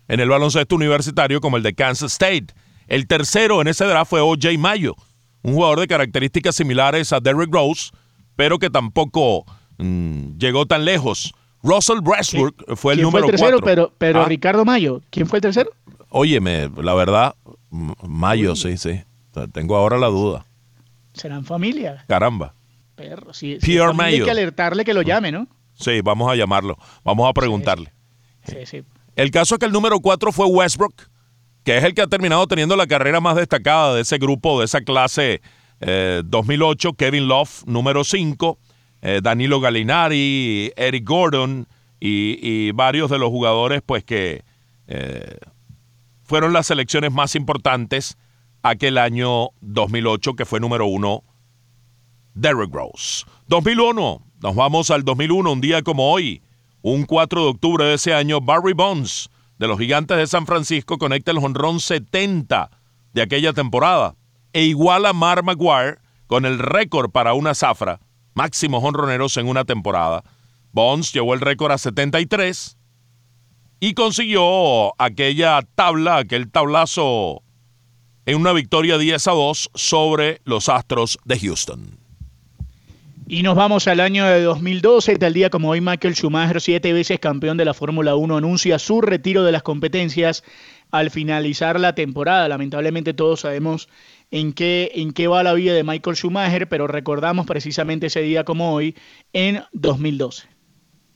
en 0.06 0.20
el 0.20 0.28
baloncesto 0.28 0.76
universitario 0.76 1.40
como 1.40 1.56
el 1.56 1.64
de 1.64 1.74
Kansas 1.74 2.12
State. 2.12 2.54
El 2.86 3.08
tercero 3.08 3.60
en 3.60 3.66
ese 3.66 3.84
draft 3.84 4.10
fue 4.10 4.20
O.J. 4.20 4.56
Mayo, 4.58 4.94
un 5.42 5.54
jugador 5.54 5.80
de 5.80 5.88
características 5.88 6.56
similares 6.56 7.12
a 7.12 7.20
Derrick 7.20 7.52
Rose, 7.52 7.90
pero 8.36 8.58
que 8.58 8.70
tampoco 8.70 9.44
mm, 9.78 10.38
llegó 10.38 10.66
tan 10.66 10.84
lejos. 10.84 11.34
Russell 11.62 11.98
Westbrook 12.02 12.76
fue 12.76 12.94
el 12.94 13.02
número 13.02 13.26
fue 13.26 13.32
el 13.32 13.38
tercero, 13.38 13.60
pero, 13.60 13.92
pero 13.96 14.22
¿Ah? 14.22 14.24
Ricardo 14.26 14.64
Mayo, 14.64 15.00
¿quién 15.10 15.26
fue 15.26 15.38
el 15.38 15.42
tercero? 15.42 15.70
Óyeme, 16.08 16.70
la 16.76 16.94
verdad, 16.94 17.34
Mayo, 17.70 18.56
sí, 18.56 18.76
sí. 18.76 19.02
Tengo 19.52 19.76
ahora 19.76 19.98
la 19.98 20.08
duda. 20.08 20.44
¿Serán 21.14 21.44
familia? 21.44 22.04
Caramba. 22.08 22.54
Perro, 22.94 23.32
sí, 23.32 23.58
Pierre 23.60 23.94
Mayo. 23.94 24.18
Hay 24.18 24.24
que 24.24 24.30
alertarle 24.30 24.84
que 24.84 24.92
lo 24.92 25.02
llame, 25.02 25.32
¿no? 25.32 25.48
Sí, 25.74 26.00
vamos 26.02 26.30
a 26.30 26.36
llamarlo. 26.36 26.76
Vamos 27.02 27.28
a 27.28 27.32
preguntarle. 27.32 27.92
Sí, 28.44 28.58
sí. 28.66 28.82
El 29.16 29.30
caso 29.30 29.54
es 29.54 29.58
que 29.58 29.66
el 29.66 29.72
número 29.72 30.00
cuatro 30.00 30.32
fue 30.32 30.46
Westbrook, 30.46 30.94
que 31.64 31.76
es 31.76 31.84
el 31.84 31.94
que 31.94 32.02
ha 32.02 32.06
terminado 32.06 32.46
teniendo 32.46 32.76
la 32.76 32.86
carrera 32.86 33.20
más 33.20 33.36
destacada 33.36 33.94
de 33.94 34.02
ese 34.02 34.18
grupo, 34.18 34.58
de 34.58 34.66
esa 34.66 34.80
clase 34.80 35.40
2008. 36.24 36.88
Eh, 36.88 36.92
Kevin 36.96 37.28
Love, 37.28 37.64
número 37.66 38.04
5. 38.04 38.58
Eh, 39.02 39.20
Danilo 39.22 39.60
Gallinari, 39.60 40.72
Eric 40.76 41.04
Gordon 41.04 41.66
y, 41.98 42.70
varios 42.72 43.10
de 43.10 43.18
los 43.18 43.30
jugadores 43.30 43.82
pues 43.84 44.04
que 44.04 44.44
eh, 44.86 45.36
fueron 46.22 46.52
las 46.52 46.68
selecciones 46.68 47.12
más 47.12 47.34
importantes 47.34 48.16
aquel 48.62 48.98
año 48.98 49.50
2008 49.60 50.34
que 50.34 50.44
fue 50.44 50.60
número 50.60 50.86
uno 50.86 51.24
Derrick 52.34 52.72
Rose. 52.72 53.24
2001, 53.48 54.22
nos 54.40 54.54
vamos 54.54 54.90
al 54.90 55.04
2001, 55.04 55.52
un 55.52 55.60
día 55.60 55.82
como 55.82 56.12
hoy, 56.12 56.42
un 56.80 57.04
4 57.04 57.42
de 57.42 57.48
octubre 57.48 57.84
de 57.84 57.94
ese 57.94 58.14
año, 58.14 58.40
Barry 58.40 58.72
Bonds 58.72 59.30
de 59.62 59.68
los 59.68 59.78
Gigantes 59.78 60.16
de 60.16 60.26
San 60.26 60.44
Francisco 60.44 60.98
conecta 60.98 61.30
el 61.30 61.38
jonrón 61.38 61.78
70 61.78 62.68
de 63.12 63.22
aquella 63.22 63.52
temporada 63.52 64.16
e 64.52 64.64
iguala 64.64 65.10
a 65.10 65.12
Mark 65.12 65.44
Maguire 65.44 65.98
con 66.26 66.46
el 66.46 66.58
récord 66.58 67.12
para 67.12 67.34
una 67.34 67.54
zafra 67.54 68.00
máximos 68.34 68.82
honroneros 68.82 69.36
en 69.36 69.46
una 69.46 69.64
temporada. 69.64 70.24
Bonds 70.72 71.12
llevó 71.12 71.32
el 71.34 71.40
récord 71.40 71.70
a 71.70 71.78
73 71.78 72.76
y 73.78 73.94
consiguió 73.94 75.00
aquella 75.00 75.60
tabla, 75.76 76.16
aquel 76.16 76.50
tablazo 76.50 77.44
en 78.26 78.40
una 78.40 78.52
victoria 78.52 78.98
10 78.98 79.28
a 79.28 79.30
2 79.30 79.70
sobre 79.74 80.40
los 80.42 80.68
Astros 80.68 81.20
de 81.24 81.38
Houston. 81.38 82.01
Y 83.32 83.42
nos 83.42 83.56
vamos 83.56 83.88
al 83.88 84.00
año 84.00 84.26
de 84.26 84.42
2012, 84.42 85.16
tal 85.16 85.32
día 85.32 85.48
como 85.48 85.70
hoy 85.70 85.80
Michael 85.80 86.14
Schumacher, 86.14 86.60
siete 86.60 86.92
veces 86.92 87.18
campeón 87.18 87.56
de 87.56 87.64
la 87.64 87.72
Fórmula 87.72 88.14
1, 88.14 88.36
anuncia 88.36 88.78
su 88.78 89.00
retiro 89.00 89.42
de 89.42 89.52
las 89.52 89.62
competencias 89.62 90.44
al 90.90 91.10
finalizar 91.10 91.80
la 91.80 91.94
temporada. 91.94 92.46
Lamentablemente 92.46 93.14
todos 93.14 93.40
sabemos 93.40 93.88
en 94.30 94.52
qué, 94.52 94.92
en 94.96 95.14
qué 95.14 95.28
va 95.28 95.42
la 95.42 95.54
vida 95.54 95.72
de 95.72 95.82
Michael 95.82 96.14
Schumacher, 96.14 96.68
pero 96.68 96.86
recordamos 96.86 97.46
precisamente 97.46 98.08
ese 98.08 98.20
día 98.20 98.44
como 98.44 98.74
hoy, 98.74 98.94
en 99.32 99.62
2012. 99.72 100.46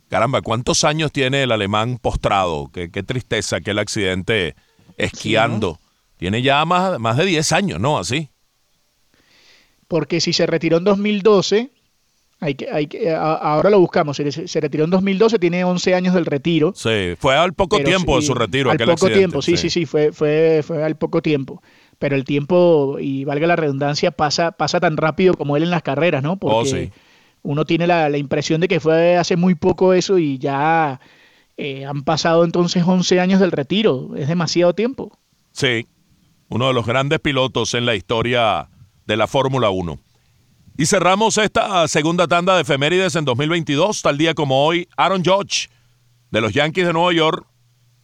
Caramba, 0.09 0.41
¿cuántos 0.41 0.85
años 0.85 1.13
tiene 1.13 1.43
el 1.43 1.53
alemán 1.53 1.99
postrado? 1.99 2.71
Qué, 2.73 2.91
qué 2.91 3.03
tristeza 3.03 3.57
aquel 3.57 3.79
accidente 3.79 4.57
esquiando. 4.97 5.79
Tiene 6.17 6.41
ya 6.41 6.65
más, 6.65 6.99
más 6.99 7.19
de 7.19 7.27
10 7.27 7.53
años, 7.53 7.79
¿no? 7.79 7.99
Así. 7.99 8.31
Porque 9.87 10.23
si 10.23 10.33
se 10.33 10.47
retiró 10.47 10.79
en 10.79 10.85
2012, 10.85 11.73
hay 12.41 12.55
que, 12.55 12.71
hay 12.71 12.87
que, 12.87 13.11
ahora 13.15 13.71
lo 13.71 13.81
buscamos. 13.81 14.17
Se, 14.17 14.61
retiró 14.61 14.85
en 14.85 14.91
2012, 14.91 15.39
tiene 15.39 15.65
11 15.65 15.95
años 15.95 16.15
del 16.15 16.27
retiro. 16.27 16.73
Sí, 16.75 17.15
fue 17.19 17.37
al 17.37 17.55
poco 17.55 17.79
tiempo 17.79 18.17
de 18.17 18.23
su 18.27 18.35
retiro. 18.35 18.71
Al 18.71 18.79
poco 18.79 19.09
tiempo, 19.09 19.43
sí, 19.43 19.57
sí, 19.57 19.71
sí, 19.71 19.87
fue, 19.87 20.13
fue, 20.13 20.63
fue 20.65 20.83
al 20.85 20.97
poco 20.97 21.23
tiempo 21.23 21.63
pero 21.99 22.17
el 22.17 22.25
tiempo, 22.25 22.99
y 23.01 23.25
valga 23.25 23.47
la 23.47 23.57
redundancia, 23.57 24.11
pasa, 24.11 24.53
pasa 24.53 24.81
tan 24.81 24.97
rápido 24.97 25.35
como 25.35 25.57
él 25.57 25.63
en 25.63 25.71
las 25.71 25.83
carreras, 25.83 26.23
¿no? 26.23 26.37
Porque 26.37 26.91
oh, 26.93 27.51
uno 27.51 27.65
tiene 27.65 27.87
la, 27.87 28.17
impresión 28.19 28.61
de 28.61 28.69
que 28.69 28.81
fue 28.81 29.17
hace 29.17 29.37
muy 29.37 29.55
poco 29.55 29.95
eso 29.95 30.19
y 30.19 30.39
ya 30.39 31.01
eh, 31.57 31.85
han 31.87 32.03
pasado 32.03 32.45
entonces 32.45 32.85
11 32.87 33.21
años 33.21 33.41
del 33.41 33.53
retiro. 33.53 34.11
Es 34.17 34.29
demasiado 34.29 34.75
tiempo. 34.75 35.17
Sí, 35.53 35.87
uno 36.49 36.69
de 36.69 36.75
los 36.75 36.87
grandes 36.87 37.21
pilotos 37.21 37.75
en 37.75 37.87
la 37.87 37.95
historia 37.95 38.69
de 39.07 39.17
la 39.17 39.27
Fórmula 39.27 39.71
1. 39.71 39.99
Y 40.79 40.85
cerramos 40.85 41.39
esta 41.39 41.89
segunda 41.89 42.29
tanda 42.29 42.55
de 42.55 42.61
efemérides 42.61 43.17
en 43.17 43.25
2022, 43.25 44.03
tal 44.03 44.19
día 44.19 44.35
como 44.35 44.67
hoy, 44.67 44.87
Aaron 44.99 45.25
Judge, 45.25 45.71
de 46.31 46.43
los 46.43 46.53
Yankees 46.53 46.87
de 46.87 46.93
Nueva 46.93 47.15
York, 47.15 47.47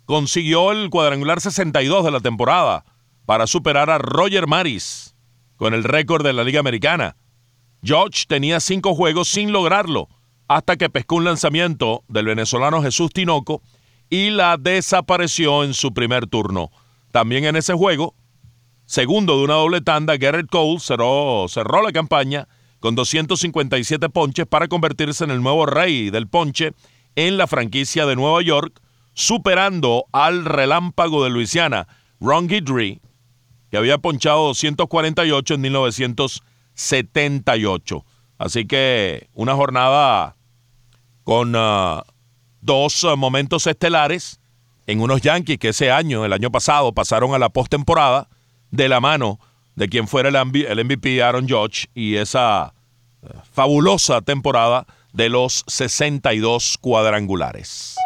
consiguió 0.07 0.73
el 0.73 0.89
cuadrangular 0.89 1.43
62 1.43 2.03
de 2.03 2.11
la 2.11 2.21
temporada 2.21 2.87
para 3.27 3.47
superar 3.47 3.91
a 3.91 3.99
Roger 3.99 4.47
Maris 4.47 5.15
con 5.57 5.75
el 5.75 5.85
récord 5.85 6.25
de 6.25 6.33
la 6.33 6.45
Liga 6.45 6.61
Americana. 6.61 7.17
George 7.83 8.25
tenía 8.27 8.59
cinco 8.59 8.95
juegos 8.95 9.29
sin 9.29 9.53
lograrlo 9.53 10.09
hasta 10.49 10.77
que 10.77 10.89
pescó 10.89 11.17
un 11.17 11.25
lanzamiento 11.25 12.05
del 12.09 12.25
venezolano 12.25 12.83
Jesús 12.83 13.13
Tinoco 13.13 13.61
y 14.09 14.31
la 14.31 14.57
desapareció 14.57 15.63
en 15.63 15.75
su 15.75 15.93
primer 15.93 16.27
turno. 16.27 16.71
También 17.11 17.45
en 17.45 17.57
ese 17.57 17.75
juego, 17.75 18.15
segundo 18.87 19.37
de 19.37 19.45
una 19.45 19.55
doble 19.55 19.83
tanda, 19.83 20.17
Garrett 20.17 20.49
Cole 20.49 20.81
cerró, 20.81 21.47
cerró 21.49 21.83
la 21.83 21.93
campaña 21.93 22.49
con 22.83 22.95
257 22.97 24.11
ponches 24.11 24.47
para 24.47 24.67
convertirse 24.67 25.23
en 25.23 25.31
el 25.31 25.41
nuevo 25.41 25.67
rey 25.67 26.11
del 26.11 26.27
ponche 26.27 26.73
en 27.15 27.37
la 27.37 27.47
franquicia 27.47 28.07
de 28.07 28.17
Nueva 28.17 28.43
York, 28.43 28.83
superando 29.15 30.07
al 30.11 30.45
relámpago 30.45 31.23
de 31.23 31.31
Luisiana, 31.31 31.87
Ron 32.21 32.49
Guidry, 32.49 33.01
que 33.71 33.77
había 33.77 33.99
ponchado 33.99 34.49
248 34.49 35.55
en 35.55 35.61
1978. 35.61 38.05
Así 38.37 38.67
que 38.67 39.29
una 39.33 39.55
jornada 39.55 40.35
con 41.23 41.53
ah, 41.55 42.03
dos 42.63 43.07
momentos 43.17 43.69
estelares 43.69 44.41
en 44.89 45.01
unos 45.01 45.23
Yankees 45.23 45.59
que 45.59 45.69
ese 45.69 45.93
año, 45.93 46.25
el 46.25 46.33
año 46.33 46.51
pasado, 46.51 46.93
pasaron 46.93 47.33
a 47.33 47.39
la 47.39 47.51
postemporada 47.51 48.29
de 48.73 48.89
la 48.89 48.99
mano 48.99 49.39
de 49.75 49.89
quien 49.89 50.09
fuera 50.09 50.29
el, 50.29 50.37
el 50.37 50.85
MVP 50.85 51.23
Aaron 51.23 51.49
Judge 51.49 51.87
y 51.95 52.17
esa 52.17 52.63
ah, 52.65 52.73
fabulosa 53.53 54.21
temporada 54.21 54.87
de 55.13 55.29
los 55.29 55.65
62 55.67 56.79
cuadrangulares. 56.81 57.97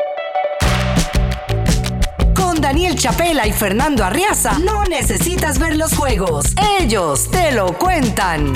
Daniel 2.66 2.96
Chapela 2.96 3.46
y 3.46 3.52
Fernando 3.52 4.04
Arriaza, 4.04 4.58
no 4.58 4.82
necesitas 4.84 5.58
ver 5.60 5.76
los 5.76 5.94
juegos. 5.94 6.46
Ellos 6.80 7.30
te 7.30 7.52
lo 7.52 7.78
cuentan. 7.78 8.52